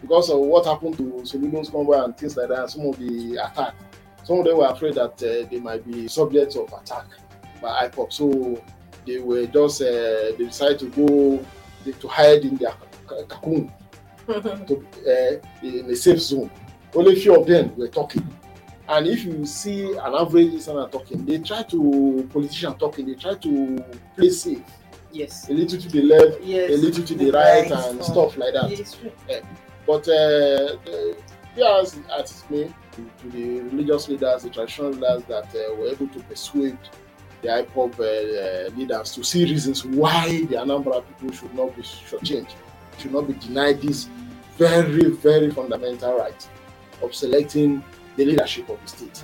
[0.02, 2.70] because of what happened to Soludo's convoy and things like that.
[2.70, 3.76] Some of the attack.
[4.24, 7.06] Some of them were afraid that uh, they might be subjects of attack
[7.62, 8.12] by IPOB.
[8.12, 8.64] So
[9.06, 11.46] they were just uh, they decided to go
[11.92, 12.74] to hide in their
[13.08, 13.72] cocoon
[14.28, 16.52] to, uh, in a safe zone.
[16.94, 18.28] Only few of them were talking.
[18.88, 23.36] And if you see an average listener talking, they try to politician talking, they try
[23.36, 23.86] to
[24.18, 24.62] play safe
[25.12, 25.50] yes.
[25.50, 26.70] a little to the left, Yes.
[26.72, 28.72] a little to the The right, right, and stuff like that.
[28.72, 29.12] It's true.
[29.88, 31.16] But uh, the-
[31.56, 32.64] be as as it may,
[32.96, 36.78] to, to the religious leaders, the traditional leaders that uh, were able to persuade
[37.42, 42.54] the IPOB uh, leaders to see reasons why the Anambra people should not be shortchanged,
[43.00, 44.08] should not be denied this
[44.58, 46.48] very, very fundamental right
[47.02, 47.84] of selecting
[48.16, 49.24] the leadership of the state.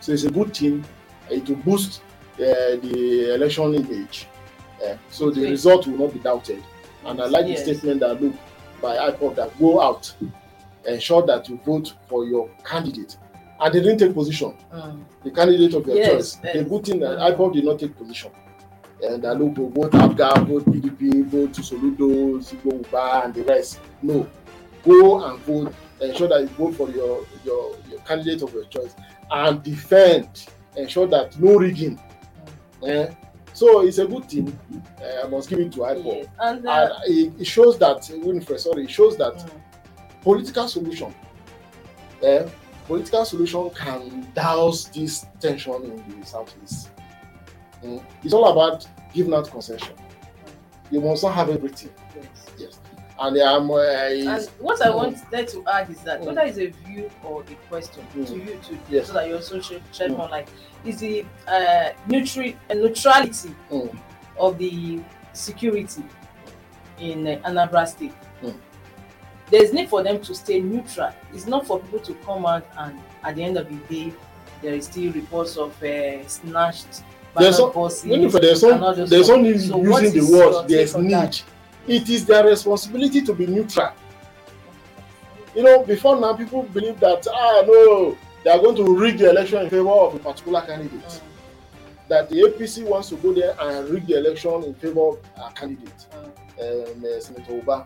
[0.00, 0.84] So it's a good thing.
[1.30, 2.02] uh, It will boost
[2.34, 4.26] uh, the election image.
[4.84, 6.62] Uh, so the result will not be doubted.
[7.04, 7.64] And I like Yes.
[7.64, 8.34] the statement that look
[8.80, 10.12] by IPOB that go out,
[10.86, 13.16] ensure that you vote for your candidate.
[13.60, 14.54] And they didn't take position.
[14.72, 15.04] Mm.
[15.22, 16.38] The candidate of your Yes, choice.
[16.42, 16.56] yes.
[16.56, 17.32] The good thing that Mm.
[17.36, 18.30] IPOB did not take position.
[19.04, 23.80] And that look, vote APGA, vote PDP, vote Soludo, Ozigbo Uba, and the rest.
[24.00, 24.26] No.
[24.84, 25.72] Go and vote.
[26.00, 28.94] Ensure that you vote for your, your, your candidate of your choice
[29.30, 30.46] and defend.
[30.76, 32.00] Ensure that no rigging.
[32.84, 33.06] Eh?
[33.54, 34.58] So it's a good thing.
[35.00, 36.04] Uh, I must give it to IPOB.
[36.16, 36.26] Yes.
[36.40, 39.50] And, uh, And it, it shows that, sorry, it shows that mm,
[40.22, 41.14] political solution
[42.22, 42.46] eh,
[42.86, 46.88] political solution can douse this tension in the southeast
[47.84, 48.00] Mm.
[48.22, 49.96] it's all about giving out concession
[50.92, 52.26] you must not have everything yes.
[52.56, 52.80] yes
[53.26, 56.26] and uh, And what I wanted to add is that Mm.
[56.26, 58.26] whether it's a view or a question Mm.
[58.26, 59.06] to you to Yes.
[59.08, 60.48] so that you also should shed more light
[60.84, 63.96] is the uh, neutral uh, neutrality Mm.
[64.38, 65.00] of the
[65.32, 66.02] security
[66.98, 68.12] in uh, Anambra State.
[69.50, 71.10] There's need for them to stay neutral.
[71.34, 74.12] It's not for people to come out and at the end of the day
[74.62, 77.02] there is still reports of uh, snatched
[77.38, 77.70] There's ballot so-
[78.40, 81.40] there's and all no those there's need So using the word there's need?
[81.86, 83.92] It is their responsibility to be neutral.
[85.54, 89.30] You know before now people believe that ah no they are going to rig the
[89.30, 91.00] election in favor of a particular candidate.
[91.00, 91.20] Mm,
[92.08, 95.52] that the APC wants to go there and rig the election in favor of a
[95.52, 97.84] candidate, mm, um, uh, Senator Uba.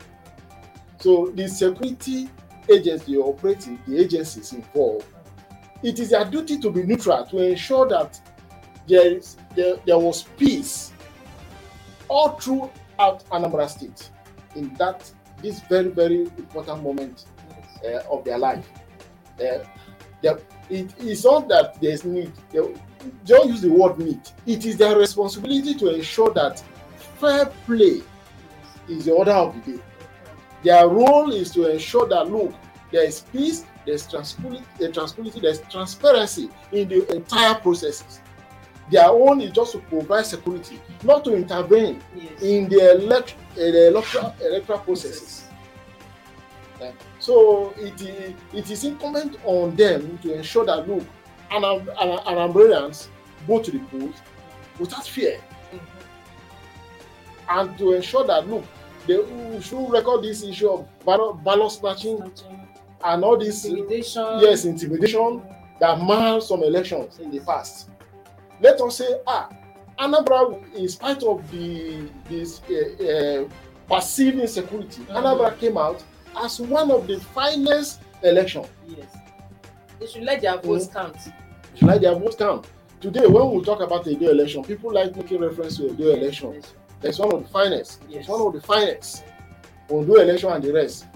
[0.98, 2.30] So the security
[2.70, 5.06] agency operating, the agencies involved,
[5.82, 8.20] it is their duty to be neutral to ensure that
[8.88, 10.92] there is there, there was peace
[12.08, 12.30] all
[12.96, 14.10] throughout Anambra State
[14.54, 15.10] in that
[15.42, 17.24] this very very important moment
[17.84, 18.68] uh, of their life.
[19.38, 19.58] Uh,
[20.22, 22.32] there- it is not that there's need.
[22.50, 22.74] They-
[23.24, 24.20] don't use the word need.
[24.46, 26.60] It is their responsibility to ensure that
[27.20, 28.02] fair play
[28.88, 29.82] is the order of the day.
[30.64, 32.52] Their role is to ensure that look,
[32.90, 38.20] there is peace, there's tranquility, uh, there's transparency in the entire processes.
[38.90, 42.42] Their own is just to provide security, not to intervene Yes.
[42.42, 45.42] in the elect, uh, the electoral, electoral processes.
[47.18, 51.02] So it is, it is incumbent on them to ensure that look,
[51.50, 53.08] Anam- Anambrians
[53.46, 54.14] go to the polls
[54.78, 55.40] without fear
[55.72, 55.80] Mhm.
[57.48, 58.62] and to ensure that look,
[59.06, 59.16] they
[59.62, 62.22] should record this issue of ballot, ballot snatching
[63.04, 64.38] and all this Intimidation.
[64.40, 65.42] yes intimidation
[65.80, 67.88] that marred some elections in the past.
[68.60, 69.48] Let us say ah
[69.98, 73.48] Anambra in spite of the this uh, uh,
[73.88, 75.14] perceived insecurity, Mhm.
[75.16, 76.02] Anambra came out
[76.36, 78.66] as one of the finest elections.
[78.86, 79.06] Yes.
[79.98, 81.16] They should let their votes count.
[81.82, 82.66] like their vote count.
[83.00, 86.14] Today, when we talk about a day election, people like making reference to a day
[86.14, 86.52] election.
[86.54, 86.72] Yes.
[87.02, 88.02] It's one of the finest.
[88.08, 88.20] Yes.
[88.20, 89.24] It's one of the finest.
[89.90, 91.06] Ondo election and the rest.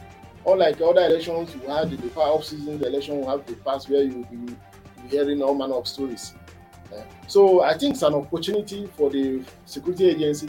[0.46, 3.88] Unlike other elections, you had the the off season the election, you have the past
[3.90, 4.56] where you will be
[5.08, 6.34] hearing all manner of stories.
[7.26, 10.48] So I think it's an opportunity for the security agency,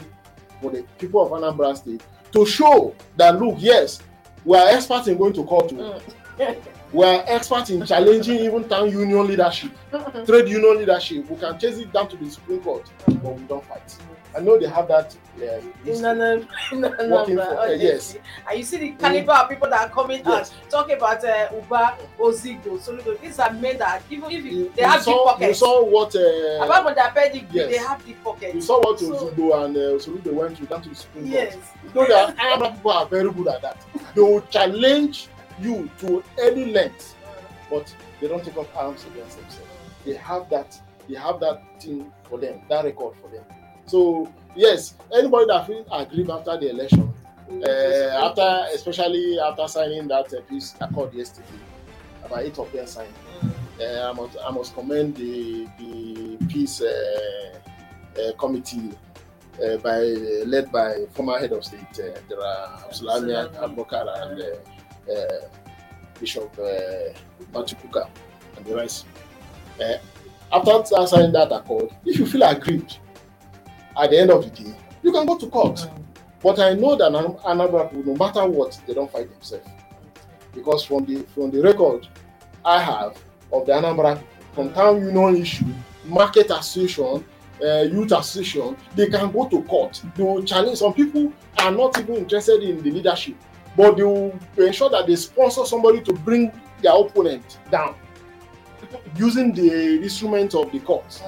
[0.60, 4.00] for the people of Anambra State, to show that look, yes,
[4.44, 5.68] we are experts in going to court.
[5.70, 6.02] Mm.
[6.92, 9.70] We are experts in challenging even town union leadership,
[10.26, 11.28] trade union leadership.
[11.30, 13.96] We can chase it down to the Supreme Court, but we don't fight.
[14.36, 15.14] I know they have that.
[15.36, 18.16] Uh, In Anam- in Working Anambra, for- uh, yes.
[18.48, 20.52] And you see the caliber of people that are coming Yes.
[20.52, 23.18] out talking about uh, Uba, Ozigbo, Soludo.
[23.20, 25.58] These are men that even if you, You, they you have deep saw, you pockets.
[25.58, 27.70] saw what uh, Apart from their pedigree, Yes.
[27.70, 28.54] they have deep pockets.
[28.54, 31.54] you saw what So- Ozigbo and uh, Soludo went to down to the Supreme Yes.
[31.54, 31.64] Court.
[31.84, 33.76] You know that Arab people are very good at that.
[34.14, 35.28] They will challenge
[35.60, 37.16] you to any length,
[37.70, 39.68] but they don't take up arms against themselves.
[40.04, 40.78] They have that.
[41.08, 43.44] They have that thing for them, that record for them.
[43.92, 44.26] So
[44.56, 47.12] yes, anybody that feels aggrieved after the election,
[47.62, 51.60] uh, after especially after signing that uh, peace accord yesterday,
[52.24, 53.12] about eight of them signed.
[53.78, 57.58] Uh, I must I must commend the the peace uh,
[58.16, 58.92] uh, committee
[59.62, 59.98] uh, by
[60.48, 65.48] led by former head of state uh, Dara Abdulsalami Abubakar and uh, uh,
[66.18, 67.12] Bishop uh,
[67.52, 68.08] Matthew Kukah
[68.56, 69.04] and the rest.
[69.78, 69.98] Uh,
[70.50, 72.98] after signing that accord, if you feel aggrieved
[74.00, 75.86] at the end of the day, you can go to court.
[76.42, 79.68] But I know that Anam- Anambra people, no matter what, they don't fight themselves.
[80.54, 82.06] Because from the from the record
[82.64, 83.16] I have
[83.52, 84.22] of the Anambra
[84.54, 85.64] from town union issue,
[86.04, 87.24] market association,
[87.62, 90.02] uh, youth association, they can go to court.
[90.14, 90.78] They will challenge.
[90.78, 93.36] Some people are not even interested in the leadership,
[93.76, 97.94] but they will ensure that they sponsor somebody to bring their opponent down
[99.16, 101.22] using the instrument of the court.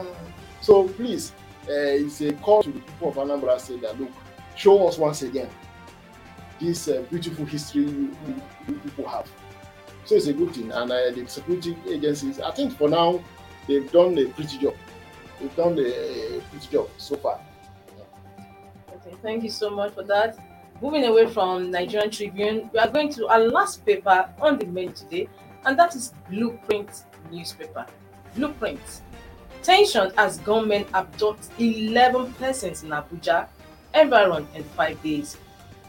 [0.61, 1.33] So please,
[1.69, 4.11] uh, it's a call to the people of Anambra State that look,
[4.57, 5.49] show us once again
[6.61, 9.31] this uh, beautiful history you, you, you people have.
[10.05, 13.23] So it's a good thing, and uh, the security agencies, I think for now,
[13.67, 14.75] they've done a pretty job.
[15.41, 17.41] They've done a pretty job so far.
[18.95, 20.39] Okay, thank you so much for that.
[20.83, 24.93] Moving away from Nigerian Tribune, we are going to our last paper on the mail
[24.93, 25.29] today,
[25.65, 27.87] and that is Blueprint newspaper.
[28.37, 28.81] Blueprint.
[29.65, 33.49] Tension as government abducts 11 persons in Abuja,
[33.95, 35.39] environ in five days.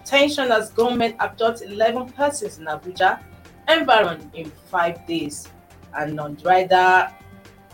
[0.05, 3.19] Tension as government abducts 11 persons in Abuja,
[3.67, 5.49] environ in five days.
[5.93, 7.11] And non-rider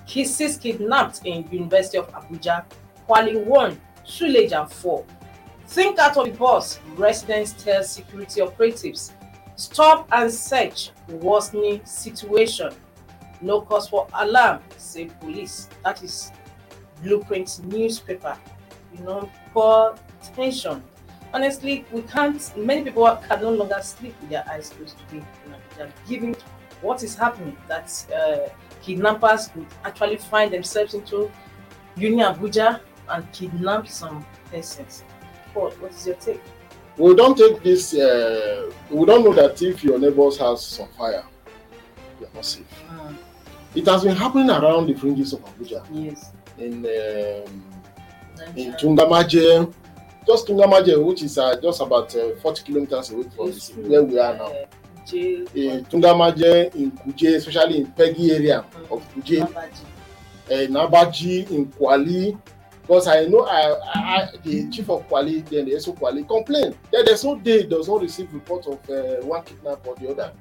[0.07, 2.65] kisses kidnapped in University of Abuja,
[3.07, 5.05] Kwali 1, Suleja 4.
[5.67, 9.13] Think out of the box, residents tell security operatives.
[9.55, 12.73] Stop and search, worsening situation.
[13.41, 15.67] No cause for alarm, say police.
[15.83, 16.31] That is
[17.01, 18.37] Blueprint newspaper.
[18.95, 19.95] You know, poor
[20.35, 20.83] tension.
[21.33, 25.25] Honestly, we can't, many people can no longer sleep with their eyes closed today.
[25.45, 26.35] You know, they're given
[26.81, 28.49] what is happening that uh,
[28.81, 31.31] kidnappers could actually find themselves into
[31.95, 35.03] UniAbuja and kidnap some persons.
[35.53, 36.41] Paul, what is your take?
[36.97, 40.89] We don't take this, uh, we don't know that if your neighbor's house is on
[40.89, 41.23] fire,
[42.19, 42.65] you're not safe.
[43.75, 46.31] It has been happening around the fringes of Abuja, Yes.
[46.57, 47.63] in, um,
[48.55, 49.73] in Tungamaje,
[50.27, 53.89] just Tungamaje, which is uh, just about uh, 40 kilometers away from true.
[53.89, 54.45] where we are now.
[54.47, 54.65] Uh,
[55.07, 55.45] jail.
[55.55, 59.85] In Tungamaje, in Kuje, especially in Peggy area of Kuje, Babaji.
[60.49, 62.37] in Nabaji, in Kwali,
[62.81, 67.05] because I know I, I, the chief of Kwali, then the SO Kwali, complained that
[67.05, 70.33] there's no day does not receive report of uh, one kidnap or the other.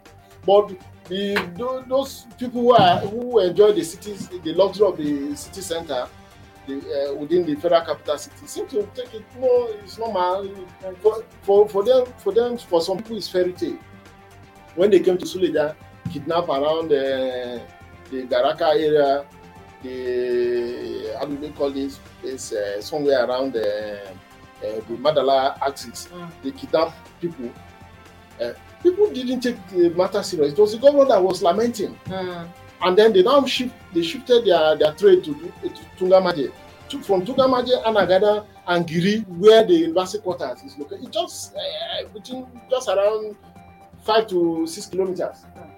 [0.44, 0.72] But
[1.10, 6.06] the those people who are who enjoy the cities, the luxury of the city center,
[6.66, 9.68] the, uh, within the federal capital city, seem to take it more.
[9.82, 10.48] It's normal
[11.02, 12.06] for, for for them.
[12.18, 13.78] For them, for some people, it's fairy tale.
[14.76, 15.74] When they came to Suleja,
[16.12, 17.58] kidnap around uh,
[18.10, 19.26] the Garaka area,
[19.82, 24.12] the how do they call this place uh, somewhere around the, uh,
[24.62, 26.08] the Madalla axis.
[26.12, 26.30] Mm.
[26.44, 27.50] They kidnap people.
[28.40, 28.52] Uh,
[28.82, 30.52] people didn't take the matter serious.
[30.52, 32.48] It was the government that was lamenting, Mm.
[32.82, 33.74] and then they now shift.
[33.94, 35.68] They shifted their, their trade to, to
[35.98, 36.52] Tungamaje.
[36.90, 42.08] To, from Tungamaje, Anagada, and Giri, where the university quarters is located, it's just uh,
[42.12, 43.36] between just around
[44.04, 45.36] five to six kilometers.
[45.56, 45.70] Mm.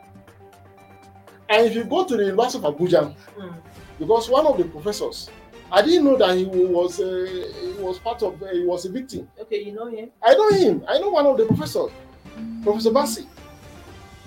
[1.51, 3.55] And if you go to the University of Abuja, Mm.
[3.99, 5.29] because one of the professors,
[5.71, 7.27] I didn't know that he was uh,
[7.77, 9.29] he was part of uh, he was a victim.
[9.41, 10.11] Okay, you know him.
[10.23, 10.85] I know him.
[10.89, 11.91] I know one of the professors,
[12.63, 13.27] Professor Bassi,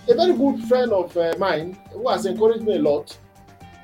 [0.07, 3.17] a very good friend of uh, mine who has encouraged me a lot.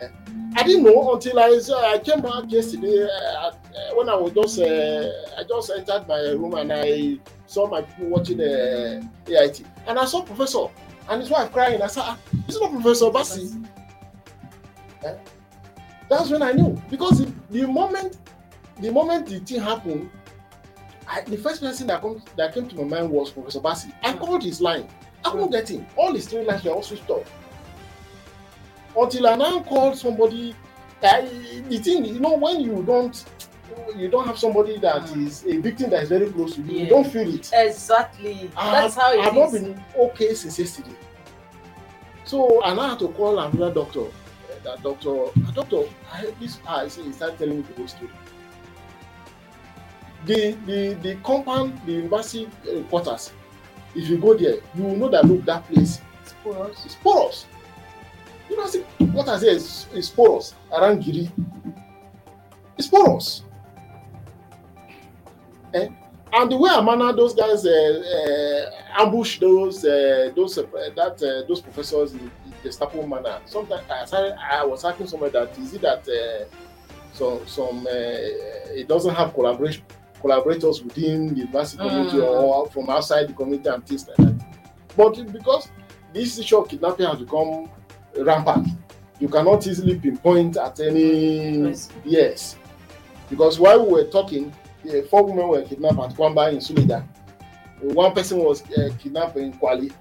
[0.02, 0.08] Uh,
[0.56, 1.60] I didn't know until I
[1.94, 3.52] I came back yesterday uh, uh,
[3.96, 8.08] when I was just uh, I just entered my room and I saw my people
[8.08, 10.68] watching uh, AIT and I saw Professor
[11.10, 11.82] and his wife crying.
[11.82, 12.18] I said, ah,
[12.48, 13.52] "Is it not Professor Bassi?"
[16.10, 18.18] That's when I knew because the, the moment
[18.82, 20.10] the moment the thing happened,
[21.08, 23.92] I, the first person that comes that came to my mind was Professor Bassi.
[24.04, 24.20] I Mm.
[24.20, 24.88] called his line.
[25.26, 25.86] I couldn't get him.
[25.96, 27.30] All his three lines were all switched off.
[28.98, 30.54] until I now called somebody.
[31.02, 31.22] Uh,
[31.70, 33.24] the thing, you know, when you don't,
[33.96, 35.26] you don't have somebody that Mm.
[35.28, 36.74] is a victim that is very close to you.
[36.78, 36.84] Yeah.
[36.84, 37.50] You don't feel it.
[37.54, 38.52] Exactly.
[38.56, 40.96] I That's have- how it not been okay since yesterday.
[42.26, 44.02] So I now had to call another doctor.
[44.02, 44.10] uh,
[44.64, 45.84] That doctor, uh, doctor,
[46.14, 47.04] I, this I see.
[47.04, 48.12] He started telling me the whole story.
[50.26, 53.32] The the the compound, the university uh, quarters.
[53.96, 56.86] If you go there, you will know that look that place It's porous.
[56.86, 57.46] is porous.
[58.50, 58.82] You know, see,
[59.14, 61.30] what I say is, is porous around Giri.
[62.78, 63.44] It's porous.
[65.74, 65.88] Eh?
[66.34, 70.66] And the way Amana, those guys uh, uh, ambush those uh, those uh,
[70.96, 73.40] that uh, those professors in, in the Gestapo manner.
[73.46, 76.46] Sometimes I, started, I was asking somebody that is it that uh,
[77.14, 79.84] some some uh, it doesn't have collaboration
[80.22, 82.24] collaborators within the university community Mm.
[82.44, 84.46] or from outside the community and things like that.
[84.96, 85.70] But because
[86.14, 87.70] this issue of kidnapping has become
[88.18, 88.68] rampant,
[89.20, 91.90] you cannot easily pinpoint at any Yes.
[92.06, 92.56] yes.
[93.30, 94.52] Because while we were talking,
[94.90, 97.04] uh, four women were kidnapped at Kwamba in Suleja.
[97.82, 99.92] One person was uh, kidnapped in Kwali.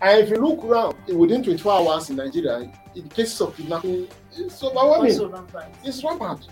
[0.00, 4.62] And if you look around, within 24 hours in Nigeria, in cases of kidnapping, it's
[4.62, 5.30] overwhelming.
[5.30, 5.74] Rampant.
[5.84, 6.48] It's rampant.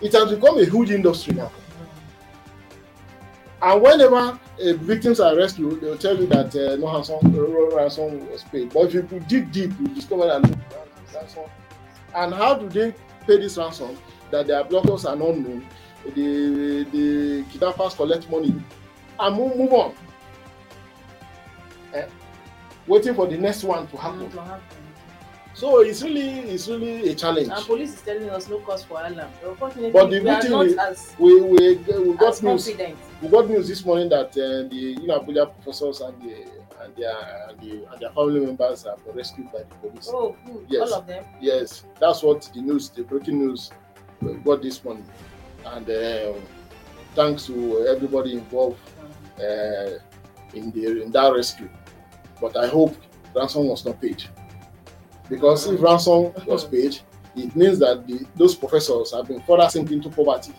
[0.00, 1.50] It has become a huge industry now.
[3.62, 4.38] And whenever uh,
[4.80, 8.72] victims are rescued, they'll tell you that uh, no ransom, no ransom was paid.
[8.74, 10.56] But if you dig deep, you discover that no
[11.14, 11.44] ransom.
[12.14, 12.92] And how do they
[13.24, 13.96] pay this ransom?
[14.32, 15.64] That their blockers are not known.
[16.16, 18.52] The the kidnappers collect money
[19.20, 19.94] and move, move on.
[21.94, 22.06] Eh?
[22.88, 24.28] Waiting for the next one to happen.
[24.28, 24.81] Mm, to happen.
[25.54, 27.48] So it's really it's really a challenge.
[27.48, 29.30] And police is telling us no cause for alarm.
[29.42, 32.66] But unfortunately, But the we are not is- as, We we we got news.
[32.66, 32.96] confident.
[33.20, 36.46] we got news this morning that uh, the UniAbuja professors and the
[36.82, 40.08] and their and, the, and their family members have been rescued by the police.
[40.12, 40.66] Oh, good.
[40.68, 40.90] Yes.
[40.90, 41.24] All of them.
[41.40, 43.70] Yes, that's what the news, the breaking news,
[44.20, 45.04] we got this morning,
[45.66, 46.32] and uh,
[47.14, 48.80] thanks to everybody involved
[49.38, 49.98] uh,
[50.54, 51.68] in the in that rescue.
[52.40, 52.96] But I hope
[53.36, 54.24] ransom was not paid,
[55.28, 56.98] because if ransom was paid,
[57.36, 60.52] it means that the, those professors have been further sink into poverty.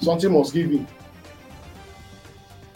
[0.00, 0.86] Something must give in.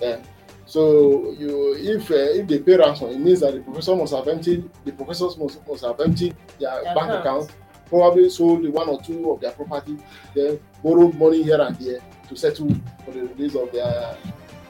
[0.01, 0.19] Eh,
[0.67, 4.27] so you if uh, if they pay ransom, it means that the professor must have
[4.29, 7.47] emptied the professors must, must have emptied their bank accounts.
[7.49, 7.51] account,
[7.89, 9.97] probably sold one or two of their property,
[10.35, 12.69] then borrowed money here and there to settle
[13.05, 14.17] for the release of their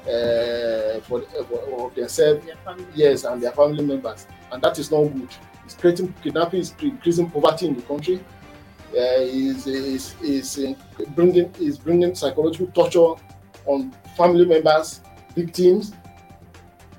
[0.07, 5.05] uh, for, the- for themselves, Their yes, and their family members, and that is not
[5.05, 5.29] good.
[5.65, 8.21] It's creating kidnapping, is increasing poverty in the country.
[8.93, 10.77] Uh, is is is
[11.17, 13.21] bringing is bringing psychological torture
[13.67, 15.01] on family members,
[15.35, 15.93] victims.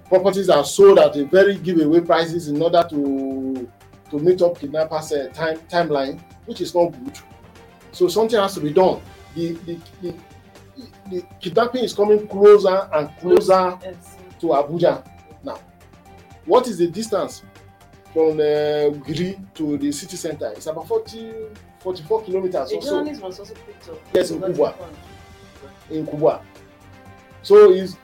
[0.10, 3.70] Properties are sold at a very giveaway prices in order to
[4.12, 7.18] to meet up kidnappers' uh, time timeline, which is not good.
[7.92, 9.02] So something has to be done.
[9.36, 10.16] The the, the,
[11.10, 14.16] the kidnapping is coming closer and closer Yes.
[14.42, 15.06] to Abuja
[15.44, 15.60] now.
[16.46, 17.44] What is the distance
[18.16, 20.54] from uh, Giri to the city center?
[20.56, 21.34] It's about 40,
[21.80, 24.00] 44 kilometers or so was also picked up.
[24.14, 24.74] Yes, in Kubwa.
[25.90, 26.42] in Kubwa.
[27.42, 27.98] So is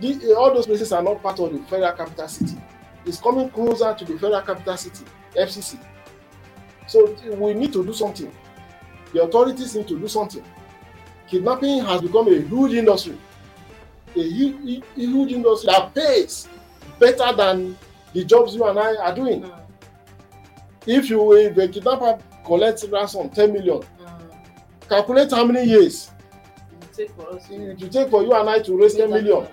[0.00, 2.56] the, all those places are not part of the federal capital city.
[3.04, 5.04] It's coming closer to the federal capital city,
[5.36, 5.80] FCC.
[6.86, 8.30] So we need to do something.
[9.12, 10.44] The authorities need to do something.
[11.28, 13.18] Kidnapping has become a huge industry,
[14.14, 16.46] a huge, a huge industry that pays
[17.00, 17.76] better than
[18.16, 19.42] the jobs you and I are doing.
[19.42, 19.60] Mm.
[20.86, 24.88] If you if a kidnapper collects ransom 10 million, Mm.
[24.88, 26.10] calculate how many years
[26.72, 27.50] It will take for us.
[27.50, 29.46] it will take for you and I to raise 10 million.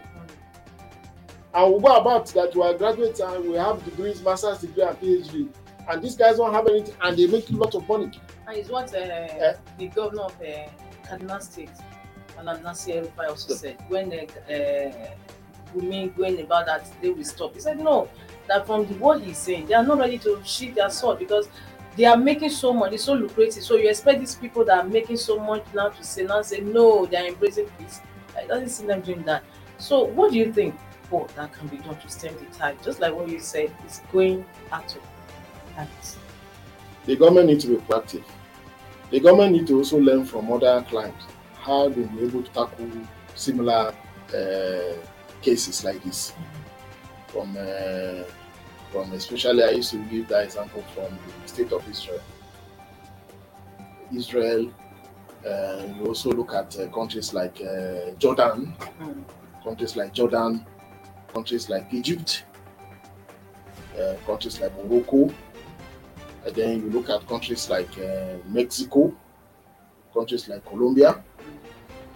[1.54, 4.98] And we go about that we are graduates and we have degrees, master's degree and
[5.00, 5.50] PhD.
[5.90, 8.12] And these guys don't have anything and they make a lot of money.
[8.48, 10.70] And it's what uh, the governor of uh,
[11.08, 11.70] Kaduna State,
[12.38, 15.12] Malam Nasir El-Rufai also said when uh, uh,
[15.76, 17.54] Gumi going about that they will stop.
[17.56, 18.08] He said no,
[18.48, 21.50] that from the what he's saying, they are not ready to sheath their sword because
[21.96, 23.64] they are making so much, it's so lucrative.
[23.64, 26.60] So you expect these people that are making so much now to say now say
[26.62, 28.02] no, they are embracing peace.
[28.38, 29.44] I doesn't see them doing that.
[29.78, 30.76] So what do you think?
[31.12, 32.82] Oh, that can be done to stem the tide.
[32.84, 35.02] Just like what you said, it's going out of.
[37.06, 38.24] The government needs to be proactive.
[39.10, 41.26] The government needs to also learn from other clients
[41.56, 42.90] how they've been able to tackle
[43.36, 43.94] similar
[44.36, 44.96] uh,
[45.42, 46.34] cases like this.
[47.34, 48.24] From uh,
[48.92, 52.22] from especially I used to give that example from the state of Israel.
[54.14, 54.72] Israel,
[55.46, 59.24] uh, you also look at uh, countries like uh, Jordan, Mm.
[59.64, 60.64] countries like Jordan,
[61.34, 62.46] countries like Egypt,
[64.00, 65.34] uh, countries like Morocco.
[66.46, 69.12] And then you look at countries like uh, Mexico,
[70.14, 71.24] countries like Colombia,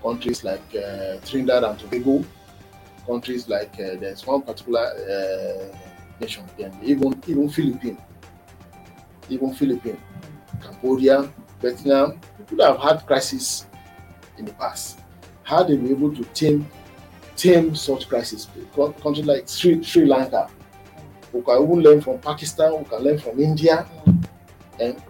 [0.03, 2.23] countries like uh, Trinidad and Tobago,
[3.07, 5.77] countries like uh, there's one particular uh,
[6.19, 6.43] nation
[6.83, 7.99] even even Philippines,
[9.29, 9.99] even Philippines,
[10.61, 11.31] Cambodia,
[11.61, 13.65] Vietnam, people have had crises
[14.37, 14.99] in the past,
[15.43, 16.67] how they were able to tame
[17.35, 18.47] tame such crises?
[18.73, 20.49] Co- Countries like Sri, Sri Lanka,
[21.31, 23.85] we can even learn from Pakistan, we can learn from India,
[24.79, 25.01] and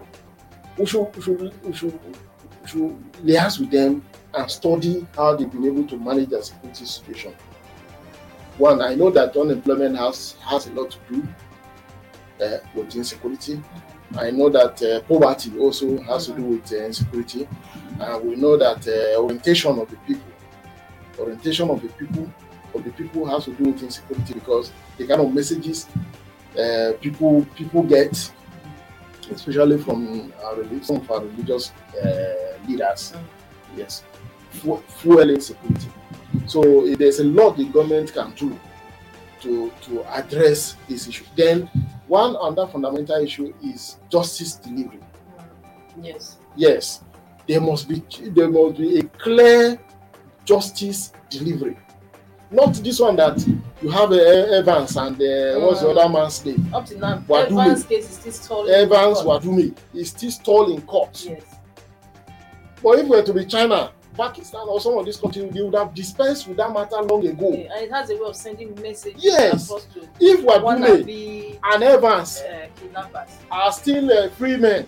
[0.76, 1.98] we should we should we should,
[2.62, 4.02] we should liaise with them
[4.34, 7.34] and study how they've been able to manage their security situation.
[8.58, 11.28] One, I know that unemployment has has a lot to do
[12.44, 13.62] uh, with insecurity.
[14.16, 17.46] I know that uh, poverty also has to do with uh, insecurity,
[18.00, 20.32] and we know that uh, orientation of the people,
[21.18, 22.28] orientation of the people,
[22.74, 25.86] of the people has to do with insecurity because the kind of messages
[26.58, 28.32] uh, people people get,
[29.30, 31.70] especially from our relig- some of our religious
[32.02, 33.12] uh, leaders,
[33.76, 34.02] yes,
[34.50, 35.88] fu- fuel insecurity.
[36.46, 38.58] So eh, there's a lot the government can do
[39.40, 41.24] to to address this issue.
[41.36, 41.68] Then
[42.06, 45.00] one other fundamental issue is justice delivery.
[46.02, 46.36] Yes.
[46.56, 47.02] Yes,
[47.46, 49.78] there must be there must be a clear
[50.44, 51.76] justice delivery.
[52.50, 53.46] Not this one that
[53.82, 55.98] you have uh, Evans and uh, what's the Mm.
[55.98, 56.70] other man's name?
[56.74, 57.60] Up to now, Wadume.
[57.62, 58.68] Evans case is still stalled.
[58.68, 59.18] in Evans.
[59.20, 61.22] Wadume is still stalled in court.
[61.28, 61.42] Yes.
[62.82, 65.74] But if we were to be China, Pakistan, or some of these countries, they would
[65.74, 67.52] have dispensed with that matter long ago.
[67.52, 69.68] Yeah, and it has a way of sending messages Yes.
[69.68, 74.86] to If Wadumi be and Evans uh, are still uh, free men,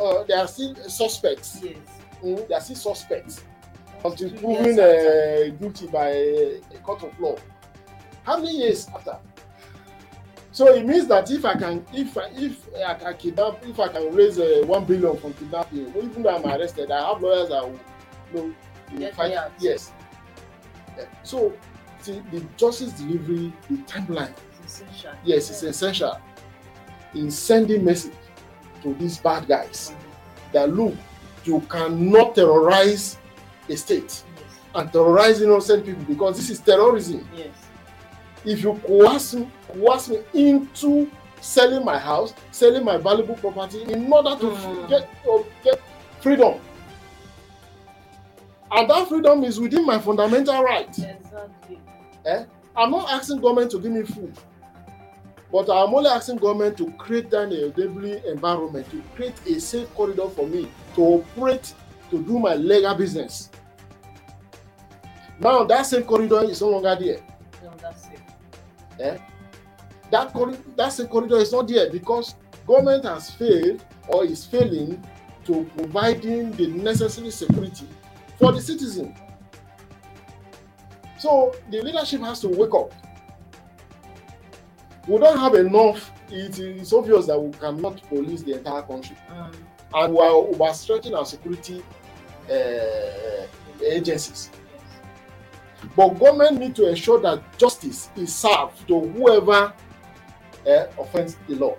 [0.00, 1.60] uh, they are still suspects.
[1.62, 1.76] Yes.
[2.22, 3.42] Mm, they are still suspects
[4.04, 7.36] until proven uh, guilty by a, a court of law.
[8.24, 9.16] How many years after?
[10.52, 13.88] So it means that if I can, if I, if I can kidnap, if I
[13.88, 17.62] can raise uh, one billion from kidnapping, even though I'm arrested, I have lawyers that
[17.64, 17.78] will,
[18.34, 18.54] you know,
[18.92, 19.34] will Get fight.
[19.34, 19.52] out.
[19.58, 19.92] Yes.
[20.96, 21.04] Yeah.
[21.22, 21.52] So
[22.00, 24.32] see, the justice delivery, the timeline,
[24.64, 25.12] It's essential.
[25.24, 26.18] yes, it's essential
[27.14, 28.12] in sending message
[28.82, 29.92] to these bad guys
[30.52, 30.94] that look,
[31.44, 33.18] you cannot terrorize
[33.68, 34.58] a state Yes.
[34.74, 37.26] and terrorize innocent people because this is terrorism.
[37.36, 37.48] Yes.
[38.44, 41.10] If you coerce me, coerce me into
[41.40, 44.88] selling my house, selling my valuable property in order to Mm.
[44.88, 45.80] get uh, get
[46.20, 46.60] freedom,
[48.70, 50.88] and that freedom is within my fundamental right.
[50.88, 51.78] Exactly.
[52.26, 52.44] Eh?
[52.76, 54.36] I'm not asking government to give me food,
[55.50, 60.28] but I'm only asking government to create an enabling environment, to create a safe corridor
[60.28, 61.74] for me to operate,
[62.10, 63.50] to do my legal business.
[65.40, 67.20] Now that safe corridor is no longer there.
[67.62, 68.20] No, that's it.
[69.00, 69.18] Eh?
[70.10, 72.34] That corridor, that safe corridor is not there because
[72.66, 75.02] government has failed or is failing
[75.46, 77.86] to providing the necessary security
[78.38, 79.14] for the citizen.
[81.18, 82.92] So the leadership has to wake up.
[85.06, 86.12] We don't have enough.
[86.30, 89.50] It is obvious that we cannot police the entire country, Um,
[89.94, 91.82] and we are overstretching our security
[92.50, 93.46] uh,
[93.82, 94.50] agencies.
[95.96, 99.72] But government need to ensure that justice is served to whoever
[100.66, 101.76] uh, offends the law.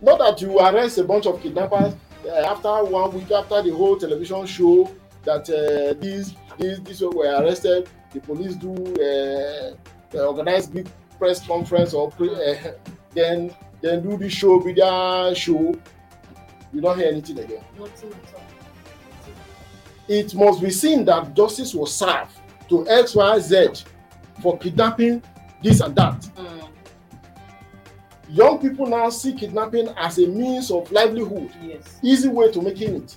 [0.00, 1.94] Not that you arrest a bunch of kidnappers
[2.26, 4.90] uh, after one week after the whole television show
[5.24, 7.88] that uh, these these these were arrested.
[8.12, 9.74] The police do uh,
[10.16, 12.72] uh, organize big press conference or pre, uh,
[13.14, 15.74] then then do the show media show.
[16.72, 18.42] You don't hear anything again Nothing at all.
[20.08, 22.32] it must be seen that justice was served
[22.68, 23.68] to X, Y, Z
[24.42, 25.22] for kidnapping
[25.62, 26.20] this and that.
[26.36, 26.63] Mm,
[28.34, 32.00] Young people now see kidnapping as a means of livelihood, yes.
[32.02, 33.16] easy way to making it.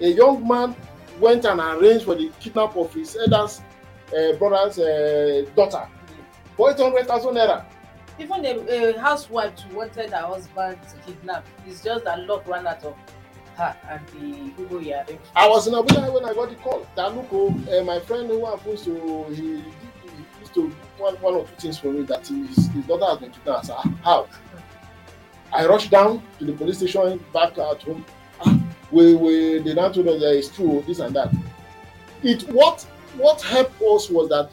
[0.00, 0.74] A young man
[1.20, 3.60] went and arranged for the kidnap of his elder's
[4.16, 5.86] uh, brother's uh, daughter
[6.56, 7.66] for 800,000 naira.
[8.18, 11.46] Even a, a housewife who wanted her husband to kidnap.
[11.66, 12.96] It's just that luck ran out of
[13.58, 15.18] her and the people he arranged.
[15.34, 16.86] I was in Abuja when I got the call.
[16.96, 19.62] That look, uh, my friend who happens to he, he
[20.40, 23.30] used to one, one or two things for me that his, his daughter has been
[23.32, 23.64] kidnapped.
[23.64, 24.28] I said, "Ah, how?
[25.52, 28.04] I rushed down to the police station back at home.
[28.44, 28.58] Ah,
[28.90, 31.32] we we they now told us that it's true, this and that.
[32.22, 32.82] It what
[33.16, 34.50] what helped us was that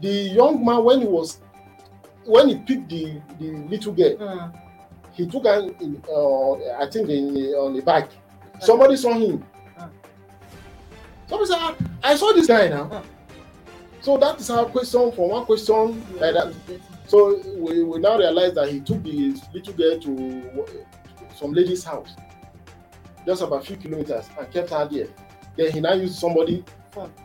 [0.00, 1.38] the young man when he was
[2.24, 4.52] when he picked the the little girl, Mm.
[5.14, 8.10] he took her in uh, I think in on the bike.
[8.60, 9.44] Somebody saw him.
[9.78, 9.90] Mm.
[11.28, 12.84] Somebody said, "Ah, I saw this guy now.
[12.88, 13.02] Mm.
[14.02, 16.52] So that is our question from one question like that.
[17.12, 20.66] So we, we now realize that he took the little girl to
[21.36, 22.16] some lady's house,
[23.26, 25.08] just about a few kilometers, and kept her there.
[25.54, 26.64] Then he now used somebody,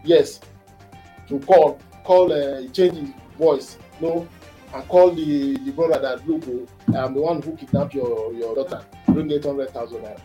[0.03, 0.41] yes,
[1.29, 4.27] to call, call, uh, change his voice, no,
[4.73, 8.55] and call the the brother that look, oh, I'm the one who kidnapped your your
[8.55, 10.19] daughter, bring eight hundred thousand naira.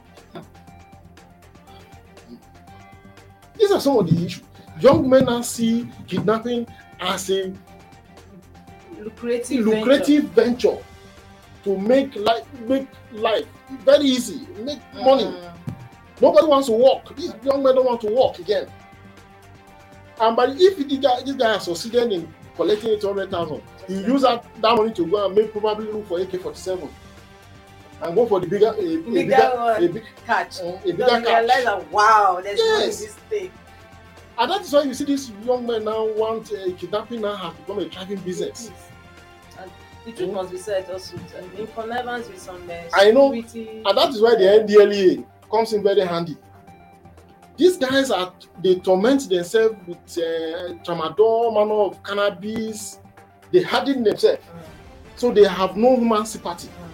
[3.56, 4.42] These are some of the issues.
[4.80, 6.66] Young men now see kidnapping
[6.98, 7.52] as a
[9.01, 10.78] lucrative, lucrative venture,
[11.64, 13.47] to make life make life
[13.84, 15.05] very easy, make venture.
[15.05, 15.24] money.
[15.24, 15.53] Mm.
[16.20, 17.16] Nobody wants to work.
[17.16, 18.66] These young men don't want to work again.
[20.20, 23.95] And but if the guy, this guy has succeeded in collecting eight hundred thousand, he
[24.05, 26.88] use that, that money to go and make probably look for AK forty seven
[28.03, 30.61] and go for the bigger a, a Bigger bigger a, big, Catch.
[30.61, 31.64] a Because bigger realize catch.
[31.64, 33.01] that wow, there's Yes.
[33.01, 33.51] this thing.
[34.38, 37.54] And that is why you see this young men now want uh, kidnapping now has
[37.54, 38.72] become a thriving business.
[39.58, 39.70] And
[40.04, 40.34] the truth Mm.
[40.34, 41.16] must be said also.
[41.36, 43.32] And in connivance with some uh, I know.
[43.32, 46.36] And that is why the NDLEA comes in very handy.
[47.56, 53.00] These guys are they torment themselves with uh, tramadol, manner of cannabis.
[53.52, 54.62] They harden themselves, Mm,
[55.16, 56.68] so they have no human sympathy.
[56.68, 56.91] mm.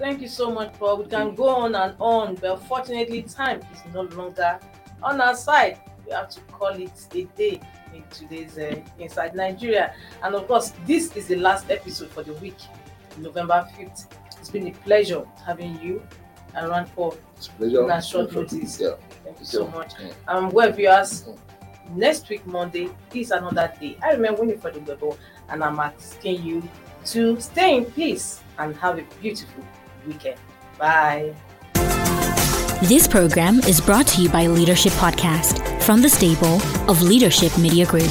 [0.00, 0.96] Thank you so much, Paul.
[0.96, 4.58] We can go on and on, but unfortunately, time is no longer
[5.02, 5.78] on our side.
[6.06, 7.60] We have to call it a day
[7.94, 9.94] in today's uh, Inside Nigeria.
[10.22, 12.56] And of course, this is the last episode for the week,
[13.18, 14.06] November 5th.
[14.38, 16.02] It's been a pleasure having you
[16.56, 18.80] around for It's a short notice.
[18.80, 18.94] Yeah.
[19.22, 19.92] Thank you so much.
[20.02, 20.12] Yeah.
[20.28, 21.28] Um, well, viewers,
[21.94, 23.98] next week, Monday, is another day.
[24.02, 25.18] I remember winning for the Webo,
[25.50, 26.66] and I'm asking you
[27.04, 29.62] to stay in peace and have a beautiful
[30.06, 30.38] weekend.
[30.78, 31.34] Bye.
[32.82, 37.84] This program is brought to you by Leadership Podcast from the stable of Leadership Media
[37.84, 38.10] Group.